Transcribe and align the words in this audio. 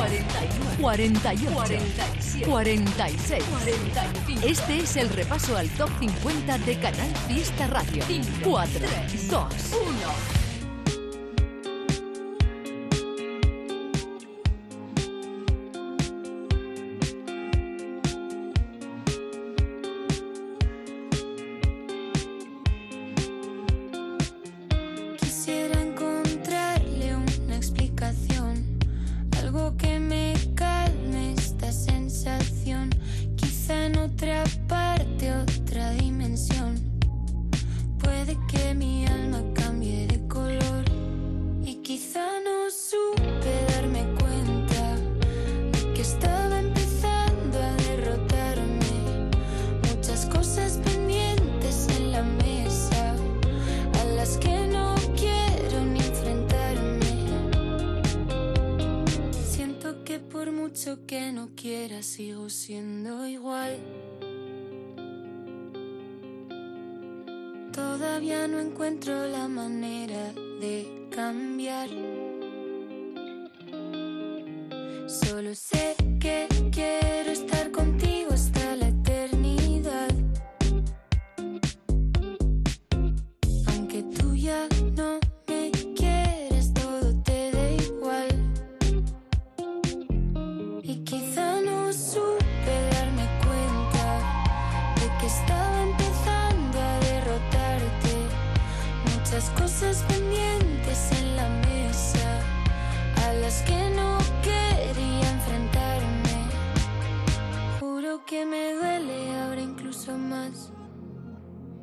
49, 0.00 0.76
48, 0.80 1.52
47, 1.52 2.46
46, 2.46 3.44
45. 3.44 4.46
Este 4.46 4.78
es 4.78 4.96
el 4.96 5.10
repaso 5.10 5.58
al 5.58 5.68
top 5.70 5.90
50 6.00 6.58
de 6.58 6.78
Canal 6.78 7.14
Fiesta 7.28 7.66
Radio. 7.66 8.02
4, 8.42 8.80
2, 9.28 9.44
1. 9.72 10.39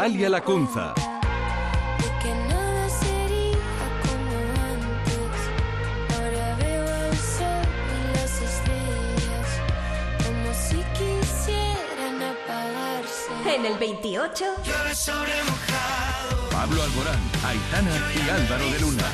Natalia 0.00 0.30
Lacunza. 0.30 0.94
En 13.44 13.66
el 13.66 13.76
28. 13.78 14.44
Pablo 16.50 16.82
Alborán, 16.82 17.20
Aitana 17.44 17.90
y 18.14 18.30
Álvaro 18.30 18.70
de 18.70 18.80
Luna. 18.80 19.04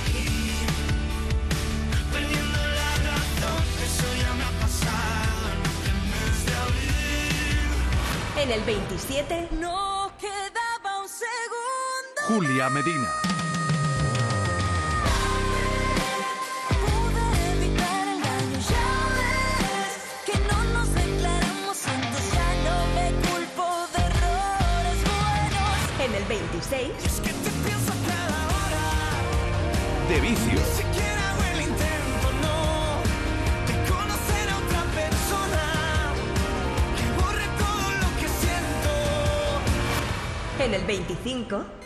En 8.36 8.52
el 8.52 8.60
27. 8.60 9.48
No 9.58 9.85
errores 23.94 24.98
buenos. 25.06 25.76
En 26.00 26.14
el 26.14 26.24
26. 26.24 26.90
Es 27.04 27.20
que 27.20 27.30
te 27.30 27.50
pienso 27.64 27.92
cada 28.10 28.38
hora. 28.54 28.84
De 30.08 30.20
vicio. 30.20 30.52
Ni 30.52 30.66
siquiera 30.82 31.30
hago 31.30 31.42
el 31.54 31.60
intento, 31.62 32.26
no, 32.42 32.58
de 33.68 33.74
conocer 33.88 34.50
a 34.50 34.56
otra 34.58 34.82
persona 35.00 35.62
que 36.96 37.06
borre 37.22 37.46
todo 37.56 37.86
lo 38.02 38.08
que 38.20 38.28
siento. 38.42 38.90
En 40.64 40.74
el 40.74 40.84
25. 40.86 41.85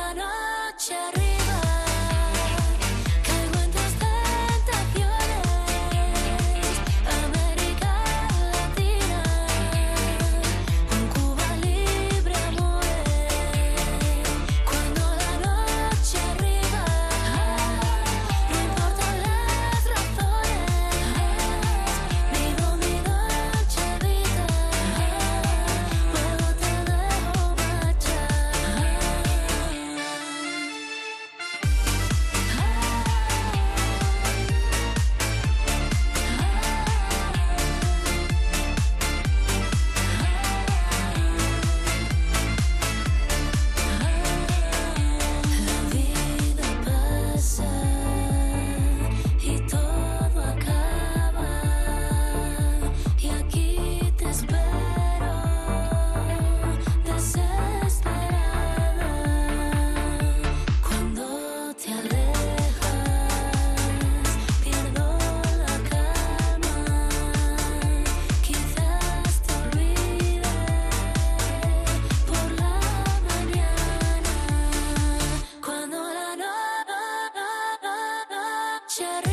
Shut 78.91 79.25
up. 79.25 79.30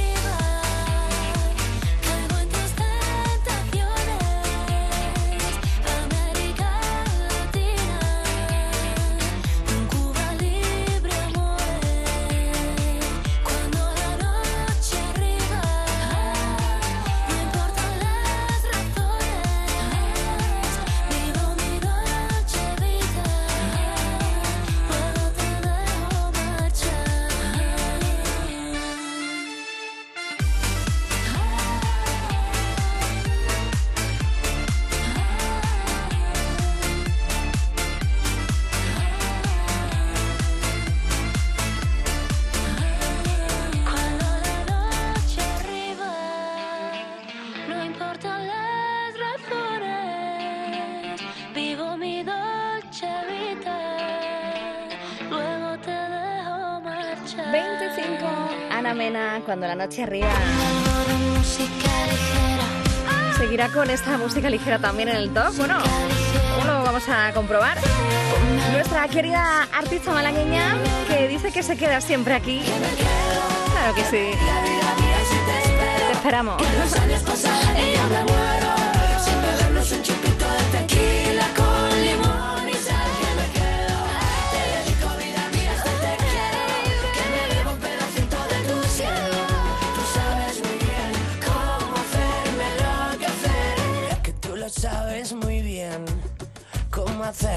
Cuando 59.59 59.77
la 59.77 59.87
noche 59.87 60.07
ligera. 60.07 60.29
¿Seguirá 63.37 63.69
con 63.71 63.91
esta 63.91 64.17
música 64.17 64.49
ligera 64.49 64.79
también 64.79 65.09
en 65.09 65.17
el 65.17 65.31
top? 65.35 65.53
Bueno, 65.57 65.79
lo 66.65 66.83
vamos 66.85 67.03
a 67.09 67.33
comprobar. 67.33 67.77
Nuestra 68.73 69.09
querida 69.09 69.67
artista 69.73 70.13
malagueña 70.13 70.77
que 71.09 71.27
dice 71.27 71.51
que 71.51 71.65
se 71.65 71.77
queda 71.77 72.01
siempre 72.01 72.35
aquí. 72.35 72.63
Claro 73.73 73.95
que 73.97 74.05
sí. 74.05 74.31
Te 76.07 76.13
esperamos. 76.13 76.63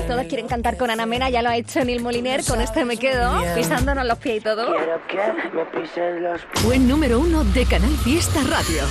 Todos 0.07 0.25
quieren 0.25 0.47
cantar 0.47 0.77
con 0.77 0.89
Ana 0.89 1.05
Mena, 1.05 1.29
ya 1.29 1.41
lo 1.41 1.49
ha 1.49 1.55
hecho 1.55 1.83
Neil 1.85 2.01
Moliner, 2.01 2.43
con 2.43 2.59
este 2.61 2.85
me 2.85 2.97
quedo, 2.97 3.41
pisándonos 3.55 4.05
los 4.05 4.17
pies 4.17 4.37
y 4.37 4.41
todo. 4.41 4.67
Quiero 4.75 5.01
que 5.07 5.55
me 5.55 5.65
pisen 5.65 6.23
los 6.23 6.41
Buen 6.63 6.87
número 6.87 7.19
uno 7.19 7.43
de 7.45 7.65
Canal 7.65 7.95
Fiesta 7.97 8.41
Radio. 8.49 8.83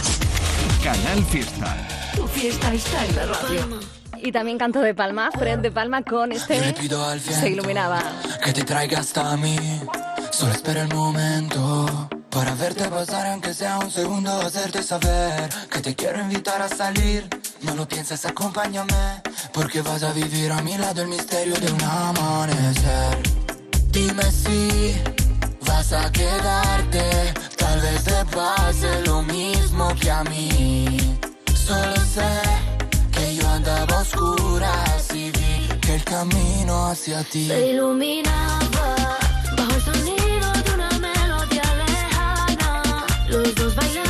Canal 0.83 1.23
Fiesta. 1.25 1.77
Tu 2.17 2.27
fiesta 2.27 2.73
está 2.73 3.05
en 3.07 3.17
la 3.17 3.27
radio. 3.27 3.81
Y 4.23 4.33
también 4.33 4.59
canto 4.59 4.81
de 4.81 4.95
Palma, 4.95 5.31
Fred 5.33 5.61
de 5.61 5.71
Palma 5.71 6.03
con 6.03 6.33
este 6.33 6.57
Yo 6.57 6.65
le 6.65 6.73
pido 6.75 7.05
al 7.05 7.19
viento 7.21 7.41
se 7.41 7.49
iluminaba. 7.51 8.03
que 8.45 8.53
te 8.53 8.65
traiga 8.65 9.01
hasta 9.01 9.37
mí. 9.37 9.57
Solo 10.31 10.53
espera 10.53 10.83
el 10.83 10.95
momento 10.95 12.09
para 12.31 12.55
verte 12.55 12.85
pasar, 12.89 13.27
aunque 13.29 13.53
sea 13.55 13.79
un 13.79 13.91
segundo, 13.91 14.31
hacerte 14.41 14.83
saber 14.83 15.49
que 15.71 15.81
te 15.81 15.95
quiero 15.95 16.21
invitar 16.21 16.61
a 16.63 16.69
salir. 16.69 17.27
No 17.63 17.75
lo 17.75 17.87
pienses, 17.89 18.25
acompáñame, 18.25 19.23
porque 19.53 19.83
vas 19.83 20.03
a 20.03 20.13
vivir 20.13 20.53
a 20.53 20.63
mi 20.63 20.77
lado 20.77 21.03
el 21.03 21.09
misterio 21.09 21.55
de 21.55 21.73
un 21.73 21.83
amanecer. 21.83 23.19
Dime 23.91 24.25
si 24.31 24.95
vas 25.67 25.93
a 25.93 26.11
quedarte, 26.13 27.35
tal 27.57 27.81
vez 27.81 28.05
te 28.05 28.25
pase 28.37 29.03
lo 29.07 29.23
mismo 29.23 29.95
que 30.01 30.11
a 30.11 30.23
mí. 30.25 31.19
Solo 31.55 31.97
sé 32.15 32.33
que 33.13 33.37
yo 33.37 33.49
andaba 33.49 33.99
a 33.99 34.03
oscuras 34.03 35.15
y 35.15 35.31
vi 35.31 35.69
que 35.81 35.95
el 35.97 36.05
camino 36.05 36.87
hacia 36.89 37.23
ti. 37.25 37.49
Se 37.49 37.71
iluminaba 37.71 39.19
bajo 39.57 39.75
el 39.75 39.83
sonido 39.83 40.53
de 40.65 40.75
una 40.75 40.91
melodía 40.99 41.75
lejana. 41.87 42.83
Los 43.29 43.55
dos 43.55 43.75
bailamos 43.75 44.10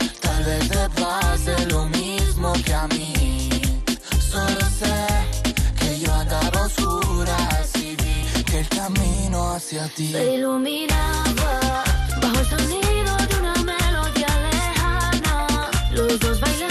vez 0.51 0.69
te 0.69 0.89
pase 1.01 1.65
lo 1.67 1.85
mismo 1.85 2.53
que 2.65 2.73
a 2.73 2.87
mí 2.87 3.49
Solo 4.31 4.61
sé 4.79 4.97
que 5.79 5.99
yo 5.99 6.13
andaba 6.13 6.59
a 6.59 6.65
oscuras 6.65 7.69
y 7.75 7.95
vi 8.01 8.43
que 8.43 8.59
el 8.59 8.67
camino 8.69 9.53
hacia 9.53 9.87
ti 9.95 10.11
Se 10.11 10.35
iluminaba 10.35 11.83
bajo 12.21 12.39
el 12.39 12.47
sonido 12.53 13.11
de 13.29 13.35
una 13.41 13.55
melodía 13.71 14.31
lejana. 14.49 15.69
Los 15.91 16.19
dos 16.19 16.39
bailamos 16.39 16.70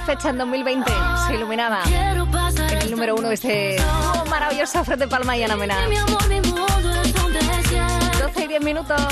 fecha 0.00 0.30
en 0.30 0.38
2020 0.38 0.90
se 1.26 1.34
iluminaba 1.34 1.82
en 1.84 2.78
el 2.78 2.90
número 2.90 3.14
uno 3.14 3.30
este 3.30 3.76
dúo 3.76 4.24
maravilloso 4.26 4.84
Fred 4.84 4.98
de 4.98 5.08
Palma 5.08 5.36
y 5.36 5.42
Ana 5.42 5.56
Mena. 5.56 5.88
Mi 5.88 5.96
amor, 5.96 6.28
mi 6.28 6.40
mundo 6.40 6.90
es 7.02 7.14
un 7.24 7.32
desierto. 7.32 8.18
12 8.26 8.44
y 8.44 8.48
10 8.48 8.62
minutos. 8.62 9.02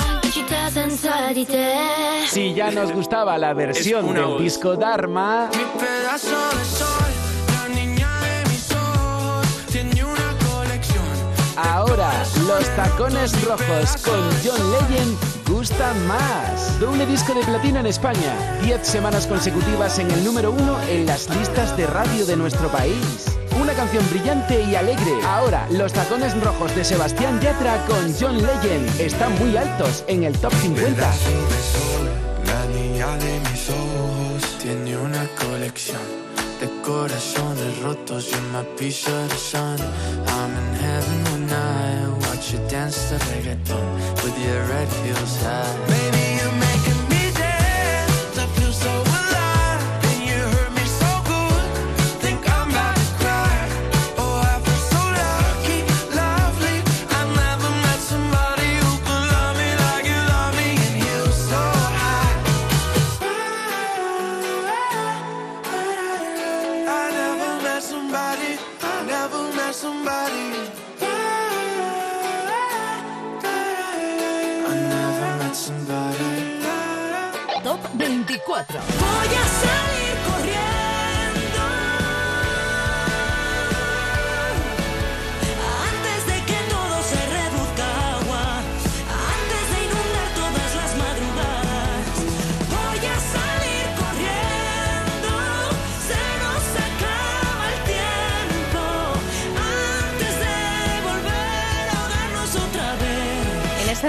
Si 2.27 2.53
ya 2.53 2.71
nos 2.71 2.91
gustaba 2.91 3.37
la 3.37 3.53
versión 3.53 4.13
del 4.13 4.37
disco 4.37 4.75
Dharma, 4.75 5.49
Mi 5.51 5.79
pedazo 5.79 6.57
de 6.57 6.65
sol, 6.65 7.04
ahora 11.71 12.11
los 12.47 12.67
tacones 12.75 13.31
rojos 13.43 13.97
con 14.03 14.19
John 14.43 14.71
Legend 14.71 15.17
gustan 15.47 16.07
más. 16.07 16.79
Doble 16.79 17.05
disco 17.05 17.33
de 17.33 17.43
platino 17.43 17.79
en 17.79 17.87
España, 17.87 18.59
10 18.61 18.85
semanas 18.85 19.27
consecutivas 19.27 19.99
en 19.99 20.09
el 20.11 20.23
número 20.23 20.51
uno 20.51 20.79
en 20.89 21.05
las 21.05 21.29
listas 21.35 21.75
de 21.77 21.87
radio 21.87 22.25
de 22.25 22.35
nuestro 22.35 22.69
país. 22.69 23.37
Una 23.59 23.73
canción 23.73 24.03
brillante 24.09 24.63
y 24.63 24.75
alegre. 24.75 25.13
Ahora, 25.25 25.67
los 25.71 25.93
tacones 25.93 26.39
rojos 26.43 26.75
de 26.75 26.83
Sebastián 26.83 27.39
Yatra 27.39 27.85
con 27.85 28.13
John 28.19 28.37
Legend 28.37 28.99
están 28.99 29.37
muy 29.39 29.55
altos 29.55 30.03
en 30.07 30.25
el 30.25 30.37
top 30.39 30.53
50. 30.53 31.13
La 32.45 32.65
niña 32.65 33.07
de 33.17 33.39
mis 33.39 33.69
ojos 33.69 34.57
tiene 34.61 34.97
una 34.97 35.25
colección 35.35 36.01
de 36.59 36.69
corazones 36.81 37.81
rotos 37.81 38.29
y 38.31 38.35
una 38.49 38.63
piece 38.77 39.09
of 39.11 39.29
the 39.29 39.37
sun. 39.37 39.77
I'm 40.27 40.51
in 40.51 40.75
heaven 40.79 41.34
I 41.51 42.07
watch 42.21 42.53
you 42.53 42.59
dance 42.69 43.09
the 43.09 43.17
reggaeton 43.17 44.23
with 44.23 44.37
your 44.45 44.61
red 44.65 44.87
heels 44.87 45.35
high. 45.41 45.87
Baby, 45.87 46.41
you're 46.41 46.51
making 46.59 46.74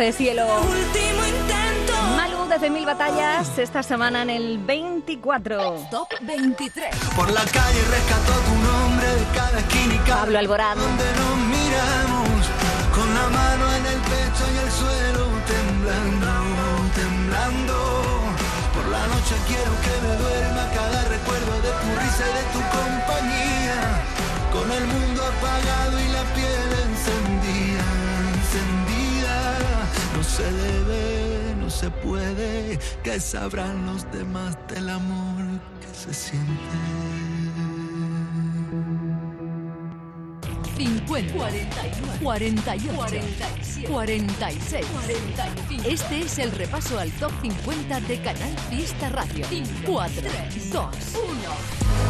de 0.07 0.13
Cielo. 0.13 0.47
Malú 2.17 2.47
desde 2.49 2.71
Mil 2.71 2.87
Batallas, 2.87 3.59
esta 3.59 3.83
semana 3.83 4.23
en 4.23 4.31
el 4.31 4.59
24. 4.59 5.89
Top 5.91 6.09
23. 6.21 6.95
Por 7.17 7.29
la 7.33 7.45
calle 7.45 7.81
rescató 7.91 8.33
tu 8.47 8.55
nombre 8.71 9.07
de 9.19 9.25
cada 9.35 9.59
esquina 9.59 10.05
Pablo 10.07 10.39
Alborán. 10.39 10.79
donde 10.79 11.05
nos 11.21 11.37
miramos 11.55 12.39
con 12.95 13.09
la 13.19 13.27
mano 13.39 13.65
en 13.79 13.87
el 13.87 14.01
pecho 14.13 14.45
y 14.55 14.57
el 14.65 14.71
suelo 14.81 15.25
temblando, 15.55 16.31
temblando. 16.95 17.75
Por 18.75 18.87
la 18.87 19.07
noche 19.09 19.35
quiero 19.49 19.73
que 19.85 19.95
me 20.07 20.13
duerma 20.23 20.63
cada 20.73 21.03
recuerdo 21.15 21.53
de 21.67 21.73
tu 21.83 21.89
risa 22.01 22.25
y 22.31 22.35
de 22.39 22.45
tu 22.55 22.61
compañía. 22.79 23.79
Con 24.53 24.71
el 24.71 24.87
mundo 24.87 25.21
apagado 25.25 25.99
y 25.99 26.09
la 26.11 26.23
piel 26.35 26.76
se 30.37 30.53
debe, 30.53 31.55
no 31.59 31.71
se 31.71 31.91
puede, 31.91 32.79
que 33.03 33.19
sabrán 33.19 33.87
los 33.87 34.11
demás 34.13 34.59
del 34.69 34.91
amor 34.91 35.43
que 35.81 35.89
se 35.95 36.13
siente. 36.13 37.36
50, 40.77 41.33
41, 41.33 42.13
48, 42.23 42.93
47, 42.97 43.89
46, 43.89 44.87
45. 44.87 45.89
Este 45.89 46.21
es 46.21 46.39
el 46.39 46.53
repaso 46.53 46.99
al 46.99 47.11
top 47.13 47.33
50 47.43 48.01
de 48.01 48.21
Canal 48.21 48.59
Fiesta 48.69 49.09
Radio. 49.09 49.47
4, 49.87 50.23
2, 50.73 50.73
1. 50.73 50.87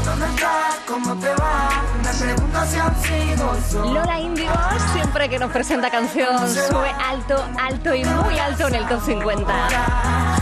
¿Dónde 0.05 0.27
estás? 0.27 0.77
¿Cómo 0.87 1.15
te 1.17 1.29
va? 1.29 1.83
Me 2.03 2.25
pregunto 2.25 2.59
si 2.67 2.79
han 2.79 3.03
sido 3.03 3.57
solo. 3.71 3.95
Lola 3.95 4.21
Índigo, 4.21 4.53
siempre 4.93 5.29
que 5.29 5.39
nos 5.39 5.53
presenta 5.53 5.91
canción, 5.91 6.37
sube 6.49 6.91
alto, 6.91 7.45
alto 7.59 7.95
y 7.95 8.05
muy 8.05 8.39
alto 8.39 8.69
en 8.69 8.75
el 8.75 8.89
top 8.89 9.05
50. 9.05 10.36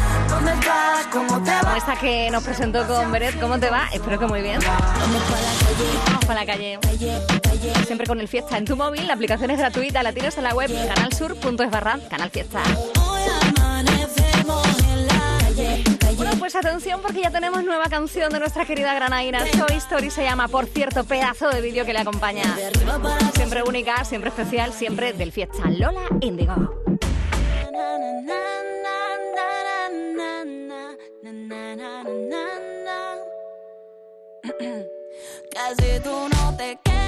¿Dónde 0.65 0.79
estás? 0.79 1.07
¿Cómo 1.09 1.43
te 1.43 1.51
va? 1.51 1.77
esta 1.77 1.97
que 1.97 2.31
nos 2.31 2.43
presentó 2.43 2.87
con 2.87 3.13
Beret, 3.13 3.39
¿cómo 3.39 3.59
te 3.59 3.69
va? 3.69 3.89
Espero 3.93 4.19
que 4.19 4.27
muy 4.27 4.41
bien. 4.41 4.59
Vamos 4.61 6.25
para 6.27 6.41
la 6.41 6.47
calle. 6.47 6.79
Siempre 7.87 8.07
con 8.07 8.21
el 8.21 8.29
Fiesta 8.29 8.57
en 8.57 8.65
tu 8.65 8.77
móvil, 8.77 9.07
la 9.07 9.15
aplicación 9.15 9.51
es 9.51 9.59
gratuita, 9.59 10.03
la 10.03 10.13
tienes 10.13 10.37
en 10.39 10.45
la 10.45 10.55
web 10.55 10.71
canalsur.es 10.89 11.71
barra 11.71 11.99
Canal 12.09 12.31
Fiesta. 12.31 12.63
Bueno, 16.17 16.33
pues 16.39 16.55
atención 16.55 17.01
porque 17.03 17.23
ya 17.23 17.31
tenemos 17.31 17.65
nueva 17.65 17.87
canción 17.87 18.33
de 18.33 18.39
nuestra 18.39 18.65
querida 18.65 18.95
Granaina. 18.95 19.41
Soy 19.41 19.77
Story 19.77 20.11
se 20.11 20.23
llama, 20.23 20.49
por 20.49 20.67
cierto, 20.67 21.05
pedazo 21.05 21.51
de 21.51 21.61
vídeo 21.61 21.85
que 21.85 21.93
le 21.93 21.99
acompaña. 21.99 22.57
Siempre 23.35 23.63
única, 23.63 24.05
siempre 24.05 24.31
especial, 24.31 24.73
siempre 24.73 25.13
del 25.13 25.33
Fiesta. 25.33 25.69
Lola 25.69 26.03
Índigo. 26.21 26.55
Casi 35.51 36.01
tú 36.03 36.29
no 36.29 36.57
te 36.57 36.79
quedas, 36.83 37.04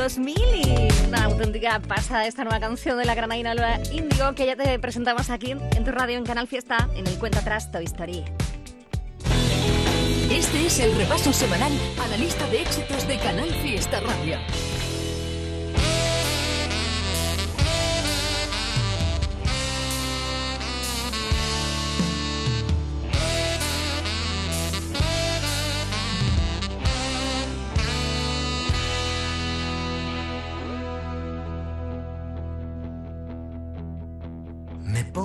2000 0.00 0.34
y 0.54 1.06
una 1.08 1.24
auténtica 1.24 1.78
pasada 1.78 2.26
esta 2.26 2.42
nueva 2.42 2.58
canción 2.58 2.96
de 2.96 3.04
la 3.04 3.14
granaina 3.14 3.54
Lola 3.54 3.82
Índigo 3.92 4.34
que 4.34 4.46
ya 4.46 4.56
te 4.56 4.78
presentamos 4.78 5.28
aquí 5.28 5.50
en 5.50 5.84
tu 5.84 5.90
radio 5.90 6.16
en 6.16 6.24
Canal 6.24 6.48
Fiesta 6.48 6.88
en 6.96 7.06
el 7.06 7.18
cuenta 7.18 7.40
atrás 7.40 7.70
Toy 7.70 7.84
Story. 7.84 8.24
Este 10.30 10.66
es 10.66 10.78
el 10.78 10.96
repaso 10.96 11.34
semanal 11.34 11.72
a 12.02 12.08
la 12.08 12.16
lista 12.16 12.46
de 12.46 12.62
éxitos 12.62 13.06
de 13.06 13.18
Canal 13.18 13.50
Fiesta 13.62 14.00
Radio. 14.00 14.38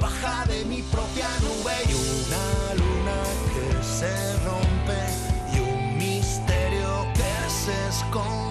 Baja 0.00 0.44
de 0.46 0.64
mi 0.64 0.82
propia 0.82 1.28
nube 1.42 1.74
y 1.88 1.94
una 1.94 2.74
luna 2.74 3.22
que 3.52 3.82
se 3.82 4.12
rompe 4.44 5.00
y 5.54 5.60
un 5.60 5.98
misterio 5.98 7.06
que 7.14 7.50
se 7.50 7.88
esconde. 7.88 8.49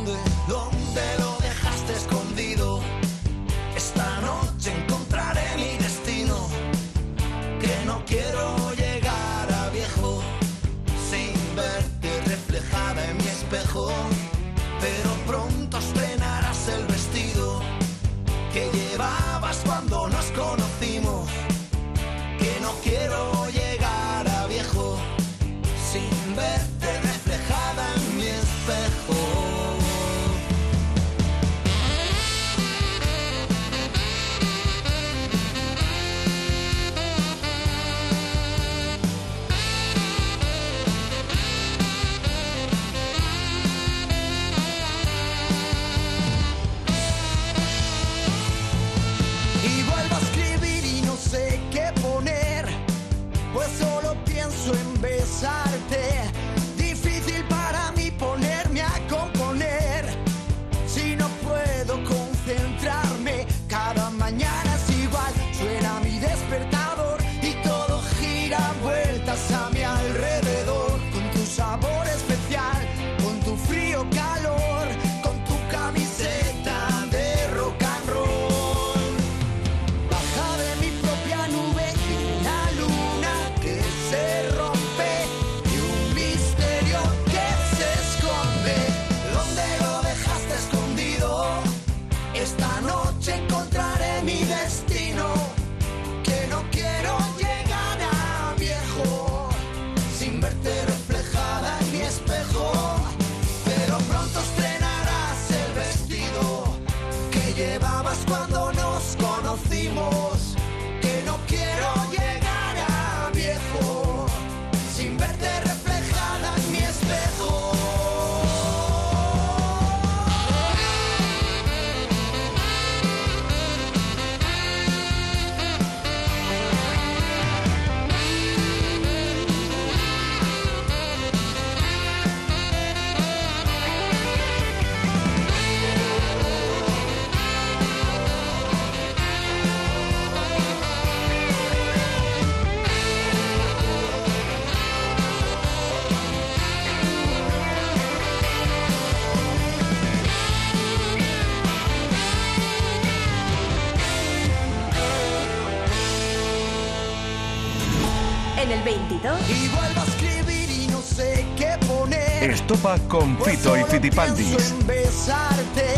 Besarte. 164.20 165.96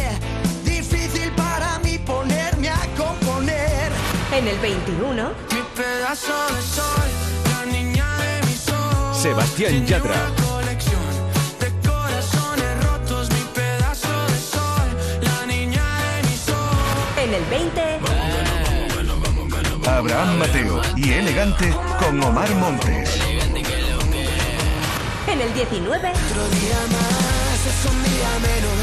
Difícil 0.64 1.32
para 1.32 1.80
mí 1.80 1.98
ponerme 1.98 2.70
a 2.70 2.78
componer. 2.96 3.92
En 4.32 4.48
el 4.48 4.60
21. 4.60 5.30
Mi 5.52 5.62
pedazo 5.76 6.32
de 6.56 6.62
sol, 6.62 7.10
la 7.50 7.66
niña 7.66 8.06
de. 8.20 8.42
Sebastián 9.20 9.88
Yatra. 9.88 10.14
Mi 13.30 13.44
pedazo 13.56 14.14
de 14.28 14.38
sol, 14.38 14.90
la 15.22 15.46
niña 15.48 15.84
de 15.84 16.30
mis 16.30 16.48
ojos. 16.50 17.18
En 17.24 17.34
el 17.34 17.44
20. 17.46 18.00
Abraham 19.90 20.38
Mateo 20.38 20.80
y 20.96 21.14
Elegante 21.14 21.74
con 22.00 22.24
Omar 22.24 22.54
Montes. 22.56 23.20
En 25.28 25.42
el 25.42 25.54
19. 25.56 26.12
Otro 26.12 26.48
día 26.50 26.80
más 26.92 27.11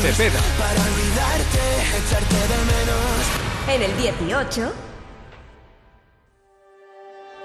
Cepeda. 0.03 0.41
Para 0.59 0.81
olvidarte, 0.81 1.63
echarte 1.99 2.35
de 2.35 2.59
menos. 2.73 3.21
En 3.69 3.83
el 3.83 3.97
18. 3.97 4.73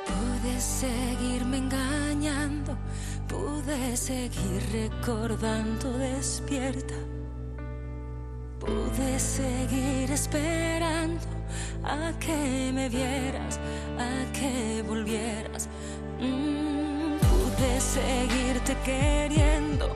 Pude 0.06 0.62
seguirme 0.62 1.58
engañando, 1.58 2.78
pude 3.28 3.98
seguir 3.98 4.62
recordando 4.72 5.98
despierta. 5.98 6.96
Pude 8.60 9.20
seguir 9.20 10.12
esperando 10.12 11.26
a 11.84 12.14
que 12.20 12.72
me 12.74 12.88
vieras, 12.88 13.60
a 14.00 14.32
que 14.32 14.84
volvieras. 14.88 15.68
Mm, 16.20 17.18
pude 17.18 17.82
seguirte 17.82 18.78
queriendo, 18.86 19.96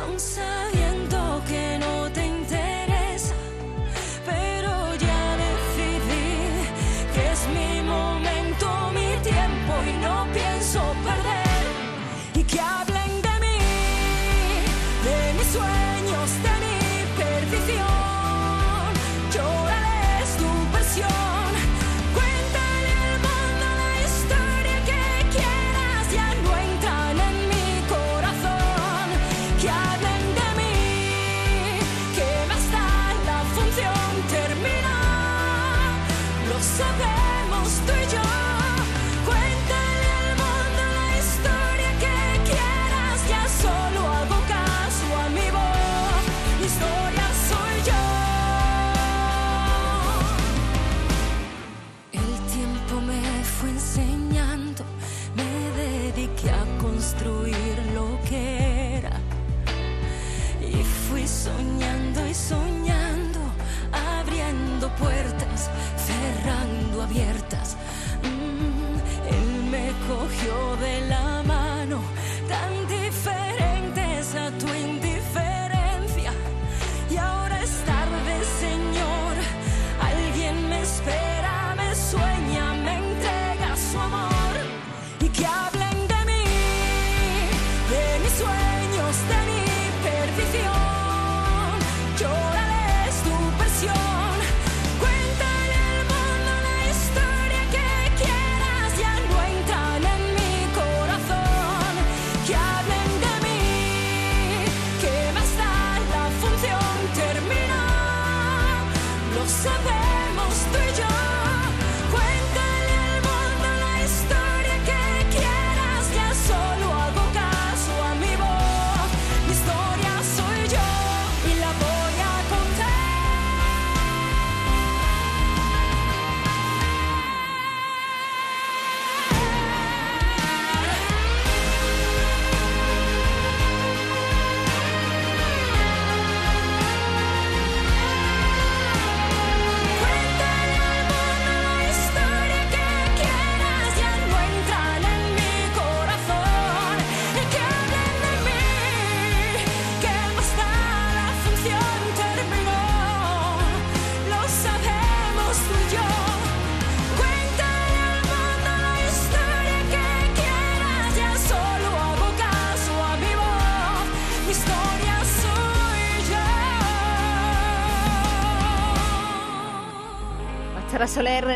aun 0.00 0.18
sabiendo 0.18 1.42
que 1.48 1.78
no 1.78 2.05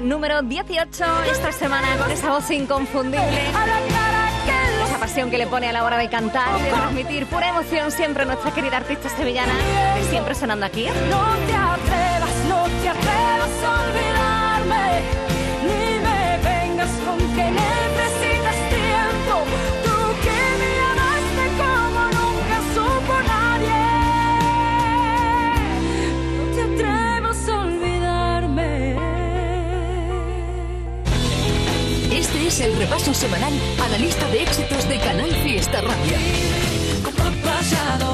número 0.03 0.43
18 0.43 1.05
esta 1.31 1.53
semana 1.53 1.97
con 1.99 2.11
esa 2.11 2.31
voz 2.31 2.51
inconfundible. 2.51 3.49
Esa 4.87 4.99
pasión 4.99 5.31
que 5.31 5.39
le 5.39 5.47
pone 5.47 5.69
a 5.69 5.73
la 5.73 5.85
hora 5.85 5.99
de 5.99 6.09
cantar, 6.09 6.61
de 6.61 6.71
transmitir 6.71 7.27
pura 7.27 7.51
emoción 7.51 7.91
siempre 7.91 8.25
nuestra 8.25 8.53
querida 8.53 8.79
artista 8.79 9.09
sevillana, 9.09 9.53
que 9.97 10.05
siempre 10.05 10.35
sonando 10.35 10.67
aquí. 10.67 10.87
No 10.87 11.37
te 11.47 11.55
atrevas, 11.55 12.35
no 12.49 12.65
te 12.83 12.89
atrevas 12.89 13.51
a 13.65 13.83
olvidarme, 13.85 15.03
ni 15.67 15.99
me 15.99 16.39
vengas 16.49 16.91
con 17.05 17.90
es 32.61 32.67
el 32.67 32.77
repaso 32.77 33.15
semanal 33.15 33.53
a 33.83 33.89
la 33.89 33.99
lista 33.99 34.27
de 34.29 34.43
éxitos 34.43 34.89
de 34.89 34.99
Canal 34.99 35.31
Fiesta 35.43 35.81
Radio. 35.81 36.17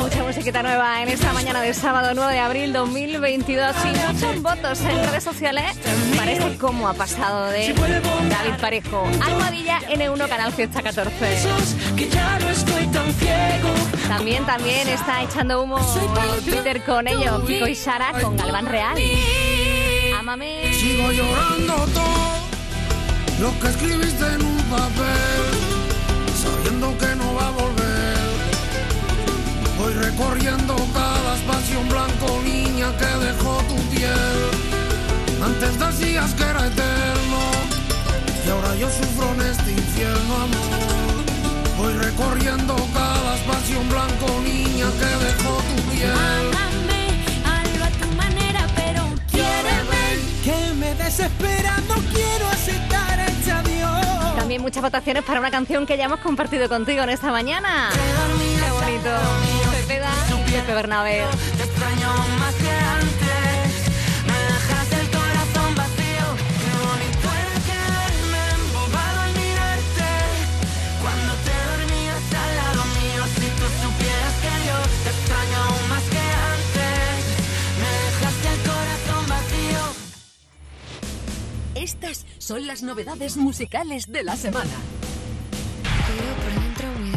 Mucha 0.03 0.23
musiquita 0.23 0.63
nueva 0.63 1.03
en 1.03 1.09
esta 1.09 1.33
mañana 1.33 1.61
de 1.61 1.75
sábado 1.75 2.13
9 2.15 2.33
de 2.33 2.39
abril 2.39 2.73
2022 2.73 3.77
y 3.85 4.13
muchos 4.13 4.43
votos 4.43 4.81
en 4.83 4.97
redes 5.05 5.25
sociales. 5.25 5.77
Parece 6.17 6.57
cómo 6.59 6.89
ha 6.89 6.95
pasado 6.95 7.51
de 7.51 7.73
David 7.75 8.61
Parejo, 8.61 9.05
Almohadilla 9.25 9.81
N1 9.81 10.29
Canal 10.29 10.53
Fiesta 10.53 10.83
14. 10.83 11.39
Que 11.97 12.09
ya 12.09 12.39
no 12.39 12.49
estoy 12.49 12.87
tan 12.89 13.13
ciego. 13.15 13.69
También, 14.09 14.45
también 14.47 14.89
está 14.89 15.23
echando 15.23 15.63
humo 15.63 15.79
Twitter 16.45 16.85
con 16.85 17.09
ello, 17.09 17.45
Kiko 17.45 17.67
y 17.67 17.75
Sara 17.75 18.13
con 18.21 18.37
Galván 18.37 18.67
Real. 18.67 18.97
Ámame. 20.19 20.73
Sigo 20.73 21.11
llorando 21.11 21.75
todo 21.93 22.26
lo 23.41 23.59
que 23.61 23.69
escribiste 23.69 24.25
en 24.25 24.43
un 24.43 24.57
papel, 24.65 25.45
sabiendo 26.43 26.97
que 26.99 27.15
no 27.17 27.35
va 27.35 27.49
a 27.49 27.51
volver. 27.51 28.17
Voy 29.79 29.93
recorriendo 29.93 30.75
cada 30.95 31.35
espacio 31.37 31.81
en 31.81 31.89
blanco, 31.89 32.41
niña, 32.45 32.97
que 32.97 33.07
dejó 33.27 33.59
tu 33.69 33.77
piel. 33.91 34.39
Antes 35.43 35.79
decías 35.79 36.33
que 36.35 36.45
era 36.45 36.67
eterno, 36.67 37.41
y 38.45 38.49
ahora 38.49 38.75
yo 38.77 38.89
sufro 38.89 39.33
en 39.35 39.41
este 39.51 39.73
infierno, 39.73 40.35
amor. 40.35 40.97
Voy 41.77 41.93
recorriendo 41.93 42.75
cada 42.95 43.37
espacio 43.37 43.81
en 43.81 43.89
blanco, 43.89 44.41
niña, 44.43 44.87
que 44.99 45.25
dejó 45.27 45.63
tu 45.69 45.83
piel. 45.93 46.76
Que 50.47 50.75
me 50.75 50.95
desespera, 50.95 51.77
no 51.89 51.97
quiero 52.15 52.47
aceptar 52.47 53.19
este 53.19 53.51
adiós. 53.51 54.37
También 54.37 54.63
muchas 54.63 54.81
votaciones 54.81 55.25
para 55.25 55.41
una 55.41 55.51
canción 55.51 55.85
que 55.87 55.97
ya 55.97 56.05
hemos 56.05 56.21
compartido 56.21 56.69
contigo 56.69 57.03
en 57.03 57.11
esta 57.11 57.33
mañana. 57.33 57.91
Qué 57.93 58.71
bonito. 58.71 59.11
Y 60.47 60.53
Pepe 60.53 60.73
Bernabé. 60.73 61.25
Te 61.57 61.65
extraño 61.65 62.09
más 62.39 62.55
que 62.55 62.71
antes. 62.71 63.26
Son 82.47 82.65
las 82.65 82.85
novedades 82.85 83.37
musicales 83.37 84.07
de 84.07 84.23
la 84.23 84.37
semana. 84.37 84.71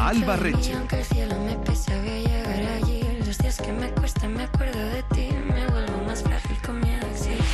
Alba 0.02 0.38
Reche. 0.38 0.74
Aunque 0.74 1.02
el 1.02 1.06
cielo 1.06 1.40
me 1.42 1.56
pese, 1.58 1.96
voy 2.00 2.10
a 2.10 2.20
llegar 2.22 2.78
allí. 2.82 3.04
Los 3.28 3.38
días 3.38 3.62
que 3.62 3.72
me 3.72 3.92
cuesta, 3.92 4.28
me 4.28 4.46
acuerdo 4.46 4.80
de 4.80 5.04
ti. 5.14 5.30
Me 5.54 5.68
vuelvo 5.68 6.04
más 6.08 6.24
frágil 6.24 6.58
con 6.66 6.82
miedo 6.82 7.06
a 7.06 7.12
existir. 7.12 7.46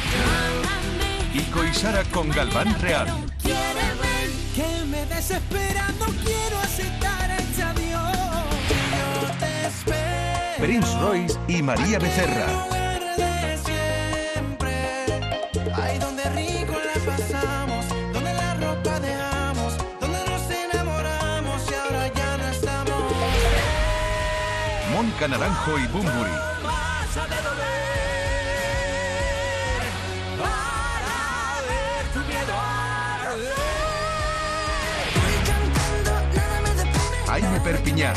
Kiko 1.34 1.66
y 1.66 1.74
Sara 1.74 2.06
con 2.06 2.30
Galván 2.30 2.80
Real. 2.80 3.08
Que 3.44 4.86
me 4.86 5.06
desespera, 5.08 5.92
no 6.00 6.06
quiero 6.24 6.58
aceptar 6.60 7.30
este 7.32 7.62
adiós. 7.62 8.18
Yo 9.22 9.38
te 9.38 9.68
espero. 9.68 10.66
Prince 10.66 10.98
Royce 11.00 11.38
y 11.50 11.62
María 11.62 12.00
Becerra. 12.00 12.48
Ahí 15.76 16.00
donde 16.00 16.24
Cuenca, 25.18 25.38
Naranjo 25.38 25.78
y 25.78 25.88
Bumburi. 25.88 26.30
Jaime 37.28 37.60
Perpiñán. 37.62 38.14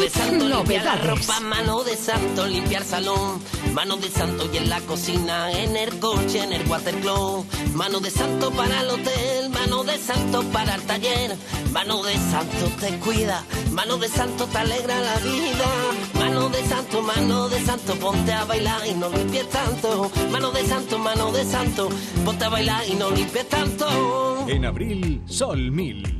De 0.00 0.08
santo 0.08 0.48
limpiar 0.48 0.84
la 0.84 0.96
ropa, 0.96 1.40
mano 1.40 1.84
de 1.84 1.94
santo 1.94 2.46
limpiar 2.46 2.84
salón, 2.84 3.38
mano 3.74 3.98
de 3.98 4.08
santo 4.08 4.48
y 4.50 4.56
en 4.56 4.70
la 4.70 4.80
cocina, 4.80 5.52
en 5.52 5.76
el 5.76 5.98
coche, 5.98 6.42
en 6.42 6.54
el 6.54 6.66
watercloak, 6.66 7.44
mano 7.74 8.00
de 8.00 8.10
santo 8.10 8.50
para 8.50 8.80
el 8.80 8.88
hotel, 8.88 9.50
mano 9.50 9.84
de 9.84 9.98
santo 9.98 10.42
para 10.44 10.76
el 10.76 10.82
taller, 10.84 11.36
mano 11.72 12.02
de 12.02 12.14
santo 12.14 12.72
te 12.80 12.98
cuida, 12.98 13.44
mano 13.72 13.98
de 13.98 14.08
santo 14.08 14.46
te 14.46 14.56
alegra 14.56 14.98
la 15.00 15.16
vida, 15.18 15.66
mano 16.14 16.48
de 16.48 16.64
santo, 16.64 17.02
mano 17.02 17.48
de 17.50 17.60
santo, 17.62 17.94
ponte 17.96 18.32
a 18.32 18.44
bailar 18.44 18.80
y 18.86 18.94
no 18.94 19.10
limpies 19.10 19.50
tanto, 19.50 20.10
mano 20.30 20.50
de 20.50 20.66
santo, 20.66 20.98
mano 20.98 21.30
de 21.30 21.44
santo, 21.44 21.90
ponte 22.24 22.46
a 22.46 22.48
bailar 22.48 22.88
y 22.88 22.94
no 22.94 23.10
limpies 23.10 23.46
tanto. 23.50 24.46
En 24.48 24.64
abril, 24.64 25.20
Sol 25.26 25.70
1000. 25.70 26.19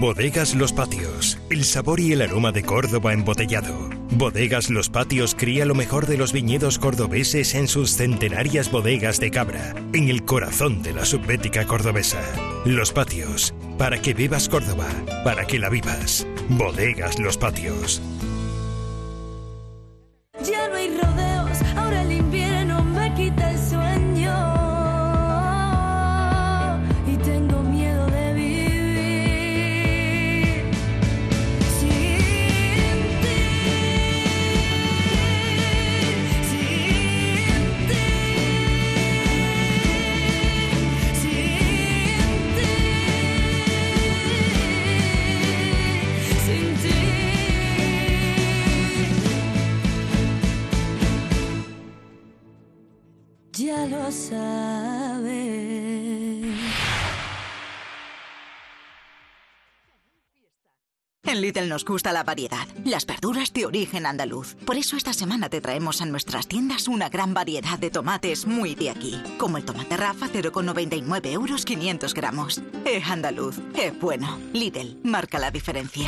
Bodegas 0.00 0.56
Los 0.56 0.72
Patios, 0.72 1.38
el 1.50 1.64
sabor 1.64 2.00
y 2.00 2.12
el 2.12 2.22
aroma 2.22 2.50
de 2.50 2.64
Córdoba 2.64 3.12
embotellado. 3.12 3.90
Bodegas 4.10 4.68
Los 4.68 4.90
Patios 4.90 5.36
cría 5.36 5.64
lo 5.64 5.74
mejor 5.74 6.06
de 6.06 6.16
los 6.16 6.32
viñedos 6.32 6.80
cordobeses 6.80 7.54
en 7.54 7.68
sus 7.68 7.96
centenarias 7.96 8.70
bodegas 8.70 9.20
de 9.20 9.30
cabra, 9.30 9.74
en 9.92 10.08
el 10.08 10.24
corazón 10.24 10.82
de 10.82 10.94
la 10.94 11.04
subbética 11.04 11.66
cordobesa. 11.66 12.20
Los 12.64 12.92
Patios, 12.92 13.54
para 13.78 14.02
que 14.02 14.14
vivas 14.14 14.48
Córdoba, 14.48 14.88
para 15.22 15.46
que 15.46 15.60
la 15.60 15.70
vivas. 15.70 16.26
Bodegas 16.48 17.20
Los 17.20 17.38
Patios. 17.38 18.02
Ya 20.44 20.68
no 20.68 20.74
hay 20.74 20.88
rodeos, 20.88 21.62
ahora 21.76 22.02
el 22.02 22.12
invierno 22.12 22.53
Ya 53.64 53.86
lo 53.86 54.12
sabes. 54.12 55.34
En 61.22 61.40
Lidl 61.40 61.70
nos 61.70 61.86
gusta 61.86 62.12
la 62.12 62.22
variedad, 62.22 62.68
las 62.84 63.06
verduras 63.06 63.54
de 63.54 63.64
origen 63.64 64.04
andaluz. 64.04 64.54
Por 64.66 64.76
eso 64.76 64.98
esta 64.98 65.14
semana 65.14 65.48
te 65.48 65.62
traemos 65.62 66.02
a 66.02 66.04
nuestras 66.04 66.46
tiendas 66.46 66.88
una 66.88 67.08
gran 67.08 67.32
variedad 67.32 67.78
de 67.78 67.90
tomates 67.90 68.46
muy 68.46 68.74
de 68.74 68.90
aquí, 68.90 69.18
como 69.38 69.56
el 69.56 69.64
tomate 69.64 69.96
Rafa 69.96 70.28
0,99 70.28 71.32
euros 71.32 71.64
500 71.64 72.12
gramos. 72.12 72.60
Es 72.84 73.06
andaluz, 73.08 73.58
es 73.74 73.98
bueno. 73.98 74.38
Lidl, 74.52 74.98
marca 75.02 75.38
la 75.38 75.50
diferencia. 75.50 76.04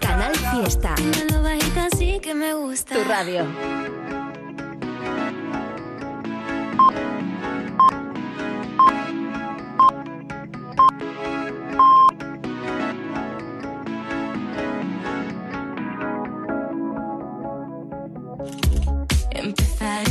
Canal 0.00 0.34
Fiesta. 0.34 0.96
Dímelo 0.96 1.42
bajita 1.44 1.84
así 1.84 2.18
que 2.20 2.34
me 2.34 2.54
gusta. 2.54 2.96
Tu 2.96 3.04
radio. 3.04 3.46
empezar. 19.30 20.09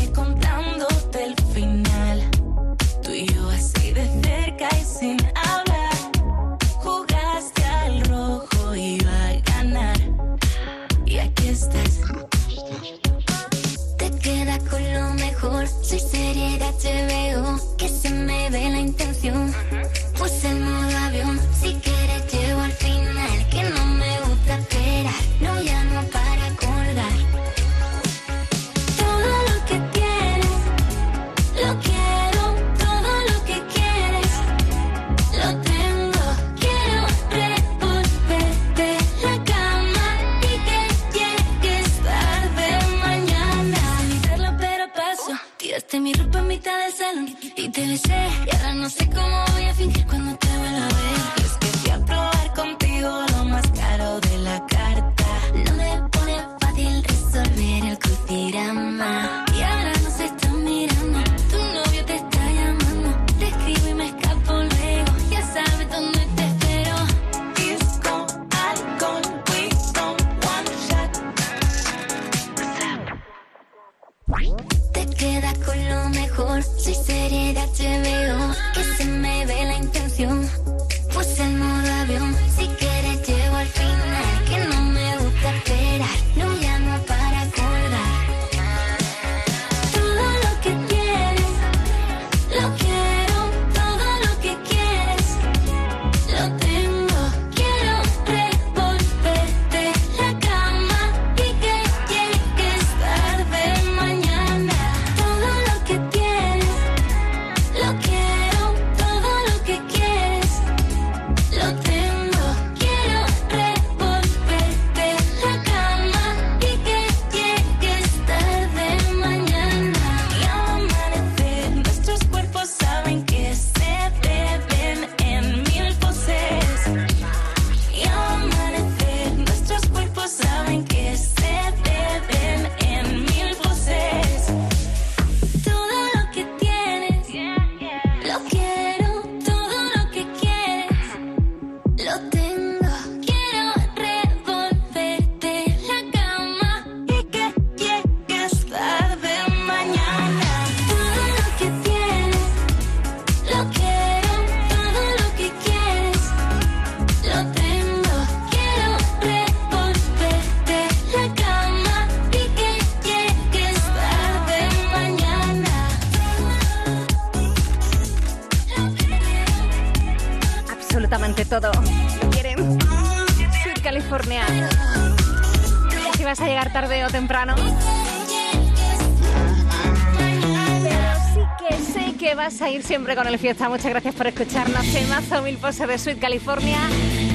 Siempre 182.90 183.16
con 183.16 183.28
el 183.28 183.38
fiesta. 183.38 183.70
Muchas 183.70 183.92
gracias 183.92 184.16
por 184.16 184.26
escucharnos. 184.26 184.84
Mazo 185.10 185.44
mil 185.44 185.60
poses 185.60 185.88
de 185.88 185.96
Sweet 186.00 186.18
California. 186.18 186.80